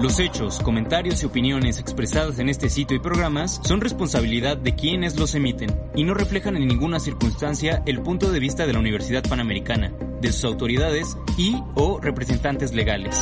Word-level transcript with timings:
Los 0.00 0.20
hechos, 0.20 0.60
comentarios 0.60 1.22
y 1.22 1.26
opiniones 1.26 1.78
expresadas 1.78 2.38
en 2.38 2.48
este 2.48 2.68
sitio 2.68 2.96
y 2.96 3.00
programas 3.00 3.60
son 3.64 3.80
responsabilidad 3.80 4.56
de 4.56 4.74
quienes 4.74 5.18
los 5.18 5.34
emiten 5.34 5.74
y 5.94 6.04
no 6.04 6.12
reflejan 6.12 6.56
en 6.56 6.66
ninguna 6.66 7.00
circunstancia 7.00 7.82
el 7.86 8.02
punto 8.02 8.30
de 8.30 8.38
vista 8.38 8.66
de 8.66 8.74
la 8.74 8.78
Universidad 8.78 9.26
Panamericana, 9.26 9.92
de 10.20 10.32
sus 10.32 10.44
autoridades 10.44 11.16
y 11.38 11.56
o 11.74 12.00
representantes 12.00 12.74
legales. 12.74 13.16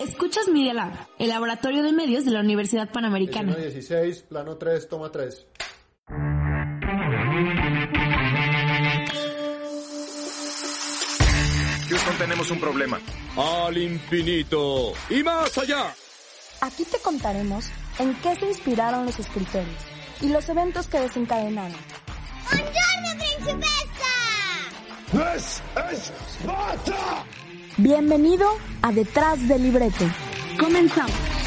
Escuchas 0.00 0.48
Media 0.48 0.74
Lab, 0.74 0.92
el 1.18 1.28
laboratorio 1.30 1.82
de 1.82 1.92
medios 1.92 2.24
de 2.24 2.32
la 2.32 2.40
Universidad 2.40 2.90
Panamericana. 2.92 3.54
16, 3.54 4.22
plano 4.22 4.56
3, 4.56 4.88
toma 4.88 5.10
3. 5.10 5.46
Tenemos 12.20 12.50
un 12.50 12.60
problema. 12.60 13.00
Al 13.34 13.78
infinito 13.78 14.92
y 15.08 15.22
más 15.22 15.56
allá. 15.56 15.94
Aquí 16.60 16.84
te 16.84 16.98
contaremos 16.98 17.64
en 17.98 18.14
qué 18.16 18.36
se 18.36 18.46
inspiraron 18.46 19.06
los 19.06 19.18
escritores 19.18 19.78
y 20.20 20.28
los 20.28 20.46
eventos 20.50 20.86
que 20.86 21.00
desencadenaron. 21.00 21.78
¡Buongiorno, 22.44 23.08
principessa! 23.24 24.12
¡Es 25.32 25.62
Esparta! 25.90 27.24
Bienvenido 27.78 28.46
a 28.82 28.92
Detrás 28.92 29.48
del 29.48 29.62
Libreto. 29.62 30.04
Comenzamos. 30.58 31.39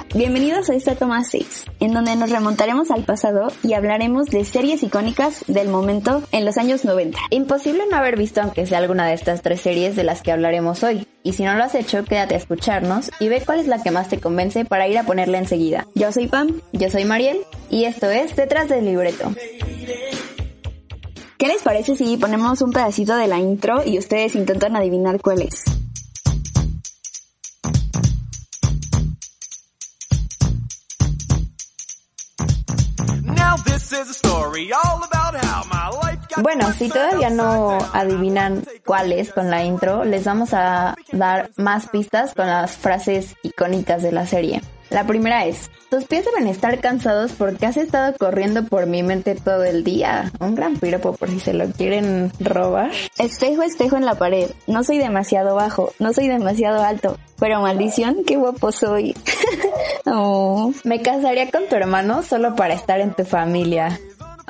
Hola, 0.00 0.06
bienvenidos 0.14 0.70
a 0.70 0.74
esta 0.74 0.94
toma 0.94 1.24
6, 1.24 1.64
en 1.80 1.92
donde 1.92 2.16
nos 2.16 2.30
remontaremos 2.30 2.90
al 2.90 3.04
pasado 3.04 3.48
y 3.62 3.74
hablaremos 3.74 4.26
de 4.26 4.44
series 4.44 4.82
icónicas 4.82 5.44
del 5.46 5.68
momento 5.68 6.22
en 6.32 6.44
los 6.44 6.56
años 6.56 6.84
90. 6.84 7.18
Imposible 7.30 7.84
no 7.90 7.96
haber 7.96 8.16
visto 8.16 8.40
aunque 8.40 8.66
sea 8.66 8.78
alguna 8.78 9.06
de 9.06 9.14
estas 9.14 9.42
tres 9.42 9.60
series 9.60 9.96
de 9.96 10.04
las 10.04 10.22
que 10.22 10.32
hablaremos 10.32 10.82
hoy. 10.84 11.06
Y 11.22 11.34
si 11.34 11.44
no 11.44 11.54
lo 11.54 11.64
has 11.64 11.74
hecho, 11.74 12.04
quédate 12.04 12.34
a 12.34 12.38
escucharnos 12.38 13.10
y 13.20 13.28
ve 13.28 13.42
cuál 13.44 13.60
es 13.60 13.66
la 13.66 13.82
que 13.82 13.90
más 13.90 14.08
te 14.08 14.20
convence 14.20 14.64
para 14.64 14.88
ir 14.88 14.96
a 14.96 15.04
ponerla 15.04 15.38
enseguida. 15.38 15.86
Yo 15.94 16.12
soy 16.12 16.28
Pam, 16.28 16.60
yo 16.72 16.88
soy 16.88 17.04
Mariel 17.04 17.38
y 17.68 17.84
esto 17.84 18.08
es 18.08 18.34
Detrás 18.36 18.68
del 18.68 18.86
Libreto. 18.86 19.34
¿Qué 21.36 21.46
les 21.46 21.62
parece 21.62 21.96
si 21.96 22.16
ponemos 22.16 22.62
un 22.62 22.72
pedacito 22.72 23.16
de 23.16 23.26
la 23.26 23.38
intro 23.38 23.82
y 23.84 23.98
ustedes 23.98 24.34
intentan 24.34 24.76
adivinar 24.76 25.20
cuál 25.20 25.42
es? 25.42 25.79
Bueno, 36.42 36.72
si 36.72 36.88
todavía 36.88 37.30
no 37.30 37.78
adivinan 37.92 38.64
cuál 38.84 39.12
es 39.12 39.32
con 39.32 39.50
la 39.50 39.64
intro, 39.64 40.04
les 40.04 40.24
vamos 40.24 40.54
a 40.54 40.96
dar 41.12 41.50
más 41.56 41.88
pistas 41.88 42.34
con 42.34 42.46
las 42.46 42.76
frases 42.76 43.36
icónicas 43.42 44.02
de 44.02 44.12
la 44.12 44.26
serie. 44.26 44.62
La 44.90 45.06
primera 45.06 45.46
es, 45.46 45.70
tus 45.88 46.04
pies 46.04 46.24
deben 46.24 46.48
estar 46.48 46.80
cansados 46.80 47.32
porque 47.32 47.64
has 47.64 47.76
estado 47.76 48.12
corriendo 48.18 48.64
por 48.64 48.86
mi 48.86 49.04
mente 49.04 49.36
todo 49.36 49.62
el 49.62 49.84
día. 49.84 50.32
Un 50.40 50.56
gran 50.56 50.76
piropo 50.76 51.12
por 51.12 51.30
si 51.30 51.38
se 51.38 51.52
lo 51.52 51.70
quieren 51.70 52.32
robar. 52.40 52.90
Espejo, 53.16 53.62
espejo 53.62 53.96
en 53.96 54.04
la 54.04 54.16
pared. 54.16 54.50
No 54.66 54.82
soy 54.82 54.98
demasiado 54.98 55.54
bajo, 55.54 55.92
no 56.00 56.12
soy 56.12 56.26
demasiado 56.26 56.82
alto. 56.82 57.18
Pero 57.38 57.60
maldición, 57.60 58.24
qué 58.26 58.36
guapo 58.36 58.72
soy. 58.72 59.14
oh, 60.06 60.72
me 60.82 61.00
casaría 61.02 61.50
con 61.52 61.66
tu 61.68 61.76
hermano 61.76 62.24
solo 62.24 62.56
para 62.56 62.74
estar 62.74 63.00
en 63.00 63.14
tu 63.14 63.24
familia. 63.24 64.00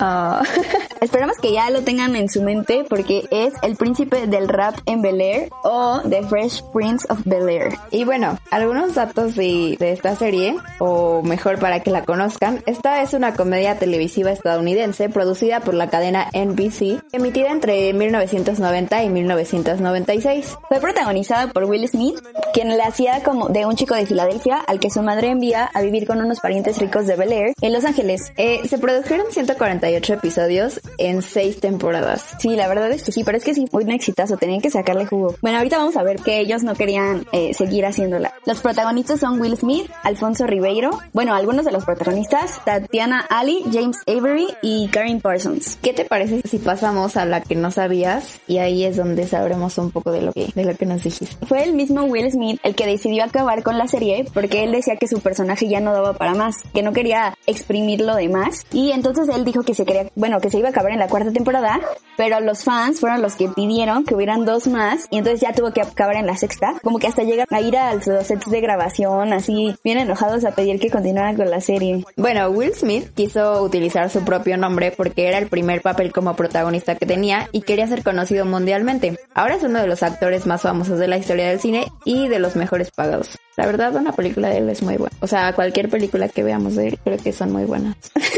Oh. 0.02 0.86
Esperamos 1.00 1.38
que 1.38 1.52
ya 1.52 1.70
lo 1.70 1.82
tengan 1.82 2.14
en 2.16 2.28
su 2.28 2.42
mente 2.42 2.84
porque 2.88 3.26
es 3.30 3.54
el 3.62 3.76
príncipe 3.76 4.26
del 4.26 4.48
rap 4.48 4.76
en 4.86 5.00
Bel 5.00 5.20
Air 5.20 5.50
o 5.62 6.00
The 6.08 6.22
Fresh 6.24 6.62
Prince 6.72 7.06
of 7.08 7.20
Bel 7.24 7.48
Air. 7.48 7.72
Y 7.90 8.04
bueno, 8.04 8.38
algunos 8.50 8.94
datos 8.94 9.34
de, 9.34 9.76
de, 9.78 9.92
esta 9.92 10.14
serie, 10.14 10.56
o 10.78 11.22
mejor 11.22 11.58
para 11.58 11.80
que 11.80 11.90
la 11.90 12.04
conozcan, 12.04 12.62
esta 12.66 13.02
es 13.02 13.14
una 13.14 13.34
comedia 13.34 13.78
televisiva 13.78 14.30
estadounidense 14.30 15.08
producida 15.08 15.60
por 15.60 15.74
la 15.74 15.88
cadena 15.88 16.28
NBC, 16.34 17.02
emitida 17.12 17.50
entre 17.50 17.92
1990 17.92 19.04
y 19.04 19.08
1996. 19.08 20.56
Fue 20.68 20.80
protagonizada 20.80 21.46
por 21.52 21.64
Will 21.64 21.88
Smith, 21.88 22.18
quien 22.52 22.68
le 22.68 22.82
hacía 22.82 23.22
como 23.22 23.48
de 23.48 23.64
un 23.64 23.76
chico 23.76 23.94
de 23.94 24.06
Filadelfia 24.06 24.58
al 24.58 24.80
que 24.80 24.90
su 24.90 25.02
madre 25.02 25.30
envía 25.30 25.70
a 25.72 25.80
vivir 25.80 26.06
con 26.06 26.20
unos 26.20 26.40
parientes 26.40 26.78
ricos 26.78 27.06
de 27.06 27.16
Bel 27.16 27.32
Air 27.32 27.54
en 27.60 27.72
Los 27.72 27.84
Ángeles. 27.84 28.32
Eh, 28.36 28.60
se 28.68 28.78
produjeron 28.78 29.26
140 29.30 29.88
episodios 29.88 30.80
en 30.98 31.22
seis 31.22 31.60
temporadas. 31.60 32.24
Sí, 32.38 32.56
la 32.56 32.68
verdad 32.68 32.90
es 32.92 33.02
que 33.02 33.12
sí, 33.12 33.24
pero 33.24 33.38
es 33.38 33.44
que 33.44 33.54
sí, 33.54 33.66
muy 33.70 33.84
exitazo, 33.94 34.36
tenían 34.36 34.60
que 34.60 34.70
sacarle 34.70 35.06
jugo. 35.06 35.34
Bueno, 35.40 35.58
ahorita 35.58 35.78
vamos 35.78 35.96
a 35.96 36.02
ver 36.02 36.16
que 36.20 36.40
ellos 36.40 36.62
no 36.62 36.74
querían 36.74 37.26
eh, 37.32 37.52
seguir 37.54 37.84
haciéndola. 37.86 38.32
Los 38.46 38.60
protagonistas 38.60 39.20
son 39.20 39.40
Will 39.40 39.56
Smith, 39.56 39.90
Alfonso 40.02 40.46
Ribeiro, 40.46 40.90
bueno, 41.12 41.34
algunos 41.34 41.64
de 41.64 41.72
los 41.72 41.84
protagonistas, 41.84 42.64
Tatiana 42.64 43.24
Ali, 43.28 43.62
James 43.72 43.98
Avery 44.06 44.48
y 44.62 44.88
Karen 44.88 45.20
Parsons. 45.20 45.78
¿Qué 45.82 45.92
te 45.92 46.04
parece 46.04 46.42
si 46.48 46.58
pasamos 46.58 47.16
a 47.16 47.24
la 47.24 47.40
que 47.40 47.54
no 47.54 47.70
sabías? 47.70 48.40
Y 48.46 48.58
ahí 48.58 48.84
es 48.84 48.96
donde 48.96 49.26
sabremos 49.26 49.78
un 49.78 49.90
poco 49.90 50.12
de 50.12 50.22
lo 50.22 50.32
que, 50.32 50.48
de 50.54 50.64
lo 50.64 50.76
que 50.76 50.86
nos 50.86 51.02
dijiste. 51.02 51.46
Fue 51.46 51.62
el 51.62 51.72
mismo 51.72 52.04
Will 52.04 52.30
Smith 52.30 52.60
el 52.62 52.74
que 52.74 52.86
decidió 52.86 53.24
acabar 53.24 53.62
con 53.62 53.78
la 53.78 53.88
serie 53.88 54.24
porque 54.32 54.64
él 54.64 54.72
decía 54.72 54.96
que 54.96 55.08
su 55.08 55.20
personaje 55.20 55.68
ya 55.68 55.80
no 55.80 55.92
daba 55.92 56.14
para 56.14 56.34
más, 56.34 56.56
que 56.72 56.82
no 56.82 56.92
quería 56.92 57.36
exprimirlo 57.46 58.14
de 58.14 58.28
más 58.28 58.66
y 58.72 58.92
entonces 58.92 59.28
él 59.28 59.44
dijo 59.44 59.62
que 59.62 59.74
se 59.74 59.84
quería, 59.84 60.06
bueno, 60.14 60.40
que 60.40 60.50
se 60.50 60.58
iba 60.58 60.68
a 60.68 60.72
acabar 60.80 60.92
en 60.92 60.98
la 60.98 61.08
cuarta 61.08 61.30
temporada, 61.30 61.78
pero 62.16 62.40
los 62.40 62.64
fans 62.64 63.00
fueron 63.00 63.20
los 63.20 63.34
que 63.34 63.48
pidieron 63.48 64.04
que 64.04 64.14
hubieran 64.14 64.46
dos 64.46 64.66
más 64.66 65.06
y 65.10 65.18
entonces 65.18 65.42
ya 65.42 65.52
tuvo 65.52 65.72
que 65.72 65.82
acabar 65.82 66.16
en 66.16 66.26
la 66.26 66.38
sexta, 66.38 66.74
como 66.82 66.98
que 66.98 67.06
hasta 67.06 67.22
llegar 67.22 67.46
a 67.50 67.60
ir 67.60 67.76
a 67.76 67.94
los 67.94 68.04
sets 68.04 68.50
de 68.50 68.60
grabación, 68.62 69.34
así 69.34 69.76
bien 69.84 69.98
enojados 69.98 70.44
a 70.46 70.52
pedir 70.52 70.80
que 70.80 70.90
continuaran 70.90 71.36
con 71.36 71.50
la 71.50 71.60
serie. 71.60 72.02
Bueno, 72.16 72.48
Will 72.48 72.74
Smith 72.74 73.12
quiso 73.14 73.62
utilizar 73.62 74.08
su 74.08 74.24
propio 74.24 74.56
nombre 74.56 74.90
porque 74.90 75.28
era 75.28 75.36
el 75.36 75.48
primer 75.48 75.82
papel 75.82 76.12
como 76.12 76.34
protagonista 76.34 76.94
que 76.94 77.04
tenía 77.04 77.48
y 77.52 77.60
quería 77.60 77.86
ser 77.86 78.02
conocido 78.02 78.46
mundialmente. 78.46 79.18
Ahora 79.34 79.56
es 79.56 79.62
uno 79.62 79.80
de 79.80 79.86
los 79.86 80.02
actores 80.02 80.46
más 80.46 80.62
famosos 80.62 80.98
de 80.98 81.08
la 81.08 81.18
historia 81.18 81.48
del 81.48 81.60
cine 81.60 81.92
y 82.06 82.28
de 82.28 82.38
los 82.38 82.56
mejores 82.56 82.90
pagados. 82.90 83.38
La 83.56 83.66
verdad, 83.66 83.94
una 83.94 84.12
película 84.12 84.48
de 84.48 84.58
él 84.58 84.70
es 84.70 84.82
muy 84.82 84.96
buena. 84.96 85.14
O 85.20 85.26
sea, 85.26 85.52
cualquier 85.52 85.90
película 85.90 86.30
que 86.30 86.42
veamos 86.42 86.76
de 86.76 86.88
él, 86.88 86.98
creo 87.04 87.18
que 87.18 87.32
son 87.32 87.52
muy 87.52 87.64
buenas. 87.64 87.96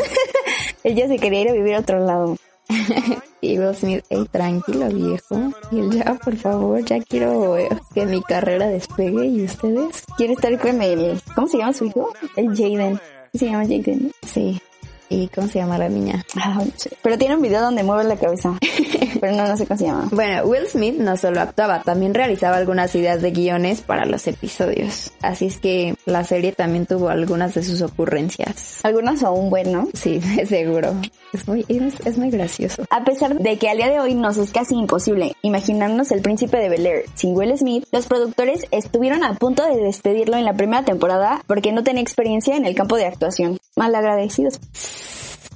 Ella 0.84 1.08
se 1.08 1.18
quería 1.18 1.42
ir 1.42 1.48
a 1.50 1.52
vivir 1.52 1.74
a 1.74 1.80
otro 1.80 2.04
lado. 2.04 2.36
y 3.40 3.58
Will 3.58 3.74
Smith, 3.74 4.04
hey, 4.08 4.26
tranquilo 4.30 4.88
viejo. 4.88 5.52
Y 5.70 5.80
él, 5.80 5.90
ya, 5.90 6.14
por 6.14 6.36
favor, 6.36 6.84
ya 6.84 7.00
quiero 7.00 7.56
que 7.94 8.06
mi 8.06 8.22
carrera 8.22 8.68
despegue. 8.68 9.26
¿Y 9.26 9.44
ustedes? 9.44 10.04
¿Quiere 10.16 10.34
estar 10.34 10.58
con 10.58 10.80
el... 10.80 11.20
¿Cómo 11.34 11.48
se 11.48 11.58
llama 11.58 11.72
su 11.72 11.86
hijo? 11.86 12.12
El 12.36 12.48
Jaden. 12.48 13.00
¿Se 13.34 13.46
llama 13.46 13.64
Jaden? 13.64 14.12
Sí. 14.26 14.60
¿Y 15.08 15.28
cómo 15.28 15.46
se 15.46 15.58
llama 15.58 15.76
la 15.76 15.88
niña? 15.88 16.24
Ah. 16.36 16.62
Pero 17.02 17.18
tiene 17.18 17.36
un 17.36 17.42
video 17.42 17.60
donde 17.60 17.82
mueve 17.82 18.04
la 18.04 18.16
cabeza. 18.16 18.58
pero 19.20 19.34
no, 19.34 19.46
no 19.46 19.56
sé 19.56 19.66
cómo 19.66 19.78
se 19.78 19.86
llama. 19.86 20.08
Bueno, 20.10 20.44
Will 20.44 20.66
Smith 20.66 20.98
no 20.98 21.16
solo 21.16 21.40
actuaba, 21.40 21.82
también 21.82 22.14
realizaba 22.14 22.56
algunas 22.56 22.94
ideas 22.94 23.22
de 23.22 23.30
guiones 23.30 23.80
para 23.80 24.06
los 24.06 24.26
episodios. 24.26 25.12
Así 25.22 25.46
es 25.46 25.58
que 25.58 25.94
la 26.06 26.24
serie 26.24 26.52
también 26.52 26.86
tuvo 26.86 27.08
algunas 27.08 27.54
de 27.54 27.62
sus 27.62 27.82
ocurrencias. 27.82 28.80
Algunas 28.84 29.22
aún 29.22 29.50
bueno. 29.50 29.88
Sí, 29.94 30.20
seguro. 30.46 30.94
Es 31.32 31.46
muy, 31.48 31.64
es, 31.68 31.94
es 32.04 32.18
muy 32.18 32.30
gracioso. 32.30 32.84
A 32.90 33.04
pesar 33.04 33.38
de 33.38 33.58
que 33.58 33.68
al 33.68 33.78
día 33.78 33.90
de 33.90 34.00
hoy 34.00 34.14
nos 34.14 34.36
es 34.36 34.50
casi 34.50 34.74
imposible 34.74 35.34
imaginarnos 35.42 36.10
el 36.12 36.22
príncipe 36.22 36.58
de 36.58 36.68
Bel 36.68 36.86
Air 36.86 37.04
sin 37.14 37.36
Will 37.36 37.56
Smith, 37.56 37.84
los 37.92 38.06
productores 38.06 38.66
estuvieron 38.70 39.24
a 39.24 39.34
punto 39.34 39.66
de 39.66 39.82
despedirlo 39.82 40.36
en 40.36 40.44
la 40.44 40.54
primera 40.54 40.84
temporada 40.84 41.42
porque 41.46 41.72
no 41.72 41.82
tenía 41.82 42.02
experiencia 42.02 42.56
en 42.56 42.66
el 42.66 42.74
campo 42.74 42.96
de 42.96 43.06
actuación. 43.06 43.58
Malagradecidos. 43.76 44.60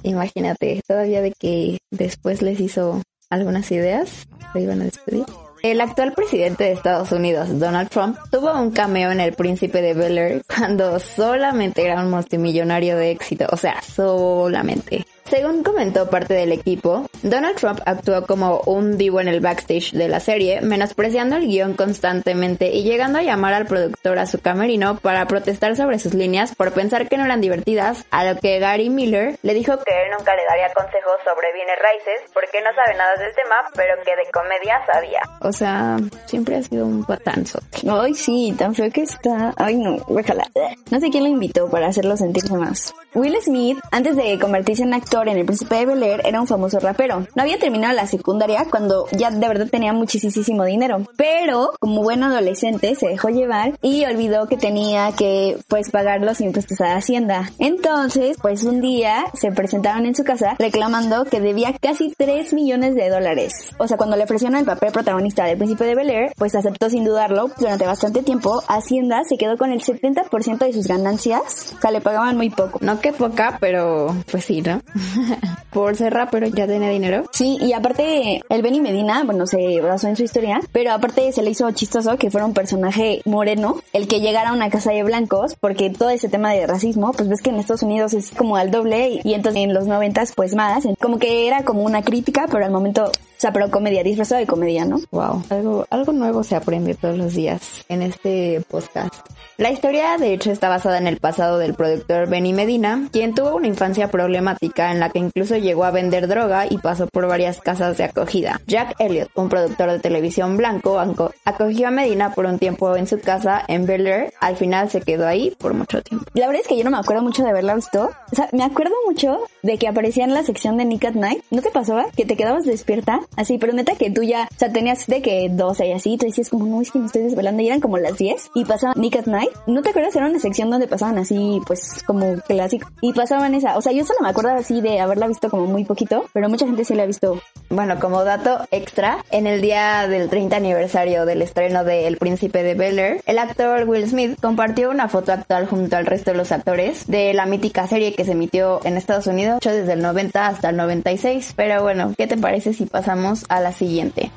Imagínate, 0.03 0.81
todavía 0.87 1.21
de 1.21 1.33
que 1.33 1.79
después 1.91 2.41
les 2.41 2.59
hizo 2.59 3.01
algunas 3.29 3.71
ideas, 3.71 4.27
se 4.53 4.61
iban 4.61 4.81
a 4.81 4.85
despedir. 4.85 5.25
El 5.63 5.81
actual 5.81 6.13
presidente 6.13 6.65
de 6.65 6.71
Estados 6.73 7.11
Unidos, 7.11 7.59
Donald 7.59 7.89
Trump, 7.89 8.17
tuvo 8.31 8.53
un 8.53 8.71
cameo 8.71 9.11
en 9.11 9.19
El 9.19 9.33
Príncipe 9.33 9.81
de 9.81 9.93
Bel 9.93 10.17
Air 10.17 10.43
cuando 10.55 10.99
solamente 10.99 11.83
era 11.83 12.01
un 12.01 12.11
multimillonario 12.11 12.95
de 12.95 13.11
éxito, 13.11 13.47
o 13.51 13.57
sea, 13.57 13.81
solamente. 13.81 15.05
Según 15.29 15.61
comentó 15.61 16.09
parte 16.09 16.33
del 16.33 16.53
equipo, 16.53 17.09
Donald 17.21 17.57
Trump 17.57 17.81
actuó 17.85 18.25
como 18.25 18.61
un 18.61 18.97
vivo 18.97 19.19
en 19.19 19.27
el 19.27 19.41
backstage 19.41 19.91
de 19.91 20.07
la 20.07 20.21
serie, 20.21 20.61
menospreciando 20.61 21.35
el 21.35 21.47
guion 21.47 21.73
constantemente 21.73 22.67
y 22.67 22.83
llegando 22.83 23.19
a 23.19 23.23
llamar 23.23 23.53
al 23.53 23.65
productor 23.65 24.19
a 24.19 24.25
su 24.25 24.39
camerino 24.39 24.99
para 24.99 25.25
protestar 25.25 25.75
sobre 25.75 25.99
sus 25.99 26.13
líneas 26.13 26.55
por 26.55 26.71
pensar 26.71 27.09
que 27.09 27.17
no 27.17 27.25
eran 27.25 27.41
divertidas, 27.41 28.05
a 28.09 28.23
lo 28.23 28.39
que 28.39 28.59
Gary 28.59 28.89
Miller 28.89 29.37
le 29.41 29.53
dijo 29.53 29.77
que 29.83 29.93
él 29.93 30.11
nunca 30.17 30.33
le 30.33 30.45
daría 30.45 30.73
consejos 30.73 31.17
sobre 31.25 31.51
bienes 31.53 31.75
raíces 31.77 32.31
porque 32.33 32.61
no 32.61 32.69
sabe 32.73 32.97
nada 32.97 33.13
del 33.17 33.35
tema, 33.35 33.55
pero 33.75 33.95
que 34.05 34.15
de 34.15 34.31
comedia 34.31 34.79
sabía. 34.85 35.19
O 35.41 35.51
sea, 35.51 35.97
siempre 36.25 36.55
ha 36.55 36.63
sido 36.63 36.85
un 36.85 37.03
patanzo. 37.03 37.59
Ay, 37.89 38.13
sí, 38.13 38.55
tan 38.57 38.73
feo 38.73 38.89
que 38.91 39.01
está. 39.01 39.53
Ay, 39.57 39.75
no, 39.75 39.97
déjala. 40.07 40.47
No 40.89 40.99
sé 41.01 41.09
quién 41.09 41.23
lo 41.23 41.29
invitó 41.29 41.69
para 41.69 41.87
hacerlo 41.87 42.15
sentirse 42.15 42.53
más. 42.53 42.93
Will 43.13 43.35
Smith, 43.41 43.77
antes 43.91 44.15
de 44.15 44.37
convertirse 44.39 44.83
en 44.83 44.93
actor 44.93 45.16
en 45.23 45.37
El 45.37 45.45
Príncipe 45.45 45.75
de 45.75 45.85
Bel 45.85 46.03
Air, 46.03 46.21
era 46.25 46.39
un 46.39 46.47
famoso 46.47 46.79
rapero. 46.79 47.27
No 47.35 47.43
había 47.43 47.57
terminado 47.57 47.93
la 47.93 48.07
secundaria 48.07 48.65
cuando 48.69 49.05
ya 49.11 49.31
de 49.31 49.47
verdad 49.47 49.67
tenía 49.69 49.93
muchísimo 49.93 50.63
dinero. 50.65 50.99
Pero, 51.17 51.71
como 51.79 52.03
buen 52.03 52.23
adolescente, 52.23 52.95
se 52.95 53.07
dejó 53.07 53.29
llevar 53.29 53.77
y 53.81 54.05
olvidó 54.05 54.47
que 54.47 54.57
tenía 54.57 55.11
que, 55.13 55.57
pues, 55.67 55.89
pagar 55.89 56.21
los 56.21 56.41
impuestos 56.41 56.79
a 56.81 56.95
Hacienda. 56.95 57.49
Entonces, 57.59 58.37
pues, 58.41 58.63
un 58.63 58.81
día 58.81 59.25
se 59.33 59.51
presentaron 59.51 60.05
en 60.05 60.15
su 60.15 60.23
casa 60.23 60.55
reclamando 60.59 61.25
que 61.25 61.41
debía 61.41 61.73
casi 61.81 62.13
3 62.15 62.53
millones 62.53 62.95
de 62.95 63.09
dólares. 63.09 63.53
O 63.77 63.87
sea, 63.87 63.97
cuando 63.97 64.15
le 64.15 64.23
ofrecieron 64.23 64.57
el 64.57 64.65
papel 64.65 64.91
protagonista 64.91 65.45
del 65.45 65.57
Príncipe 65.57 65.85
de 65.85 65.95
Bel 65.95 66.09
Air, 66.09 66.33
pues 66.37 66.55
aceptó 66.55 66.89
sin 66.89 67.03
dudarlo. 67.03 67.49
Durante 67.57 67.85
bastante 67.85 68.23
tiempo, 68.23 68.61
Hacienda 68.67 69.21
se 69.27 69.37
quedó 69.37 69.57
con 69.57 69.71
el 69.71 69.81
70% 69.81 70.57
de 70.65 70.73
sus 70.73 70.87
ganancias. 70.87 71.73
O 71.77 71.81
sea, 71.81 71.91
le 71.91 72.01
pagaban 72.01 72.37
muy 72.37 72.49
poco. 72.49 72.79
No 72.81 72.99
que 72.99 73.13
poca, 73.13 73.57
pero 73.59 74.15
pues 74.31 74.45
sí, 74.45 74.61
¿no? 74.61 74.81
Por 75.71 75.95
ser 75.95 76.13
rapero 76.13 76.47
ya 76.47 76.67
tenía 76.67 76.89
dinero. 76.89 77.25
Sí, 77.31 77.57
y 77.61 77.73
aparte 77.73 78.41
el 78.49 78.61
Benny 78.61 78.81
Medina, 78.81 79.23
bueno, 79.23 79.45
se 79.47 79.79
basó 79.81 80.07
en 80.07 80.15
su 80.15 80.23
historia, 80.23 80.59
pero 80.71 80.91
aparte 80.91 81.31
se 81.31 81.43
le 81.43 81.51
hizo 81.51 81.69
chistoso 81.71 82.17
que 82.17 82.31
fuera 82.31 82.45
un 82.45 82.53
personaje 82.53 83.21
moreno 83.25 83.81
el 83.93 84.07
que 84.07 84.19
llegara 84.19 84.49
a 84.49 84.53
una 84.53 84.69
casa 84.69 84.91
de 84.91 85.03
blancos, 85.03 85.55
porque 85.59 85.89
todo 85.89 86.09
ese 86.09 86.29
tema 86.29 86.53
de 86.53 86.65
racismo, 86.65 87.11
pues 87.13 87.29
ves 87.29 87.41
que 87.41 87.49
en 87.49 87.57
Estados 87.57 87.83
Unidos 87.83 88.13
es 88.13 88.31
como 88.31 88.57
al 88.57 88.71
doble 88.71 89.21
y 89.23 89.33
entonces 89.33 89.63
en 89.63 89.73
los 89.73 89.87
noventas 89.87 90.33
pues 90.35 90.55
más, 90.55 90.85
como 90.99 91.19
que 91.19 91.47
era 91.47 91.63
como 91.63 91.81
una 91.83 92.01
crítica, 92.01 92.45
pero 92.51 92.65
al 92.65 92.71
momento, 92.71 93.11
o 93.37 93.39
sea, 93.39 93.53
pero 93.53 93.69
comedia, 93.69 94.03
disfrazado 94.03 94.41
de 94.41 94.47
comedia, 94.47 94.83
¿no? 94.85 94.99
Wow, 95.11 95.43
algo, 95.49 95.85
algo 95.91 96.11
nuevo 96.11 96.43
se 96.43 96.55
aprende 96.55 96.95
todos 96.95 97.17
los 97.17 97.33
días 97.35 97.85
en 97.87 98.01
este 98.01 98.61
podcast. 98.67 99.13
La 99.57 99.71
historia 99.71 100.17
de 100.17 100.33
hecho 100.33 100.51
está 100.51 100.69
basada 100.69 100.97
en 100.97 101.07
el 101.07 101.17
pasado 101.17 101.57
del 101.57 101.73
productor 101.73 102.27
Benny 102.29 102.53
Medina, 102.53 103.09
quien 103.11 103.33
tuvo 103.33 103.55
una 103.55 103.67
infancia 103.67 104.09
problemática 104.09 104.91
en 104.91 104.99
la 104.99 105.09
que 105.09 105.19
incluso 105.19 105.57
llegó 105.57 105.83
a 105.83 105.91
vender 105.91 106.27
droga 106.27 106.65
y 106.69 106.77
pasó 106.77 107.07
por 107.07 107.27
varias 107.27 107.59
casas 107.59 107.97
de 107.97 108.03
acogida. 108.03 108.61
Jack 108.67 108.95
Elliott, 108.99 109.29
un 109.35 109.49
productor 109.49 109.91
de 109.91 109.99
televisión 109.99 110.57
blanco, 110.57 110.99
acogió 111.45 111.87
a 111.87 111.91
Medina 111.91 112.33
por 112.33 112.45
un 112.45 112.59
tiempo 112.59 112.95
en 112.95 113.07
su 113.07 113.19
casa 113.19 113.63
en 113.67 113.85
Bel 113.85 114.05
Air. 114.05 114.33
Al 114.39 114.57
final 114.57 114.89
se 114.89 115.01
quedó 115.01 115.27
ahí 115.27 115.55
por 115.57 115.73
mucho 115.73 116.01
tiempo. 116.01 116.25
La 116.33 116.47
verdad 116.47 116.61
es 116.61 116.67
que 116.67 116.77
yo 116.77 116.83
no 116.83 116.91
me 116.91 116.97
acuerdo 116.97 117.23
mucho 117.23 117.43
de 117.43 117.49
haberla 117.49 117.75
visto. 117.75 118.11
O 118.31 118.35
sea, 118.35 118.49
me 118.51 118.63
acuerdo 118.63 118.93
mucho 119.07 119.39
de 119.63 119.77
que 119.77 119.87
aparecía 119.87 120.23
en 120.23 120.33
la 120.33 120.43
sección 120.43 120.77
de 120.77 120.85
Nick 120.85 121.05
at 121.05 121.13
Night. 121.13 121.43
¿No 121.49 121.61
te 121.61 121.71
pasaba? 121.71 122.05
Que 122.15 122.25
te 122.25 122.35
quedabas 122.35 122.65
despierta. 122.65 123.21
Así, 123.35 123.59
pero 123.59 123.71
neta 123.73 123.95
que 123.95 124.09
tú 124.09 124.23
ya, 124.23 124.47
o 124.51 124.59
sea, 124.59 124.71
tenías 124.71 125.05
de 125.05 125.21
que 125.21 125.47
12 125.49 125.87
y 125.87 125.91
así. 125.91 126.17
Tú 126.17 126.25
decías 126.25 126.49
como, 126.49 126.65
no, 126.65 126.81
es 126.81 126.91
que 126.91 126.99
me 126.99 127.05
estoy 127.05 127.23
desvelando. 127.23 127.61
Y 127.61 127.67
eran 127.67 127.79
como 127.79 127.97
las 127.97 128.17
10 128.17 128.51
y 128.55 128.65
pasaba 128.65 128.93
Nick 128.95 129.17
at 129.17 129.25
Night. 129.25 129.51
¿No 129.67 129.81
te 129.81 129.89
acuerdas? 129.89 130.15
Era 130.15 130.27
una 130.27 130.39
sección 130.39 130.69
donde 130.69 130.87
pasaban 130.87 131.17
así, 131.19 131.61
pues, 131.67 132.03
como 132.05 132.39
clásico. 132.47 132.89
Y 133.01 133.13
pasaban 133.13 133.53
esa. 133.53 133.77
O 133.77 133.81
sea, 133.81 133.91
yo 133.91 134.05
solo 134.05 134.19
me 134.21 134.29
acuerdo 134.29 134.51
así 134.51 134.81
de 134.81 134.99
haberla 134.99 135.27
visto 135.27 135.49
como 135.49 135.65
muy 135.65 135.85
poquito, 135.85 136.25
pero 136.33 136.49
mucha 136.49 136.65
gente 136.65 136.83
sí 136.83 136.95
la 136.95 137.03
ha 137.03 137.05
visto. 137.07 137.39
Bueno, 137.69 137.99
como 137.99 138.23
dato 138.23 138.65
extra, 138.71 139.23
en 139.29 139.45
el 139.45 139.61
día 139.61 140.07
del 140.07 140.29
30 140.29 140.55
aniversario 140.55 141.25
del 141.25 141.41
estreno 141.41 141.83
de 141.83 142.07
El 142.07 142.17
Príncipe 142.17 142.63
de 142.63 142.73
Bel 142.73 142.97
Air, 142.97 143.21
el 143.25 143.37
actor 143.37 143.87
Will 143.87 144.07
Smith 144.07 144.39
compartió 144.41 144.89
una 144.89 145.09
foto 145.09 145.33
actual 145.33 145.67
junto 145.67 145.95
al 145.97 146.05
resto 146.05 146.31
de 146.31 146.37
los 146.37 146.51
actores 146.51 147.07
de 147.07 147.33
la 147.33 147.45
mítica 147.45 147.87
serie 147.87 148.13
que 148.13 148.25
se 148.25 148.31
emitió 148.31 148.79
en 148.83 148.97
Estados 148.97 149.27
Unidos, 149.27 149.59
desde 149.63 149.93
el 149.93 150.01
90 150.01 150.47
hasta 150.47 150.69
el 150.69 150.77
96. 150.77 151.53
Pero 151.55 151.83
bueno, 151.83 152.13
¿qué 152.17 152.25
te 152.25 152.37
parece 152.37 152.73
si 152.73 152.85
pasamos 152.85 153.16
a 153.49 153.59
la 153.59 153.71
siguiente? 153.71 154.31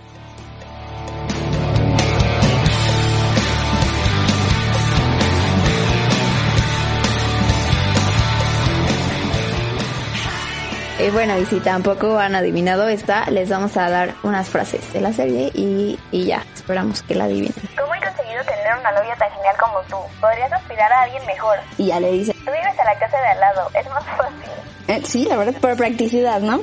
Y 10.98 11.08
bueno, 11.10 11.38
y 11.38 11.46
si 11.46 11.60
tampoco 11.60 12.18
han 12.18 12.34
adivinado 12.34 12.86
esta, 12.88 13.24
les 13.30 13.48
vamos 13.48 13.74
a 13.78 13.88
dar 13.88 14.14
unas 14.22 14.50
frases 14.50 14.92
de 14.92 15.00
la 15.00 15.12
serie 15.12 15.50
y, 15.54 15.98
y 16.10 16.26
ya, 16.26 16.44
esperamos 16.54 17.02
que 17.02 17.14
la 17.14 17.24
adivinen. 17.24 17.54
¿Cómo 17.78 17.94
he 17.94 18.00
conseguido 18.00 18.44
tener 18.44 18.78
una 18.78 18.92
novia 18.92 19.16
tan 19.16 19.30
genial 19.30 19.56
como 19.58 19.80
tú? 19.88 19.96
Podrías 20.20 20.52
aspirar 20.52 20.92
a 20.92 21.02
alguien 21.02 21.24
mejor. 21.24 21.56
Y 21.78 21.86
ya 21.86 22.00
le 22.00 22.12
dice, 22.12 22.34
Tú 22.34 22.52
vives 22.52 22.78
a 22.78 22.84
la 22.84 22.98
casa 22.98 23.18
de 23.18 23.28
al 23.28 23.40
lado, 23.40 23.70
es 23.74 23.88
más 23.88 24.04
fácil. 24.04 24.59
Eh, 24.90 25.02
sí, 25.04 25.24
la 25.24 25.36
verdad, 25.36 25.54
por 25.60 25.76
practicidad, 25.76 26.40
¿no? 26.40 26.62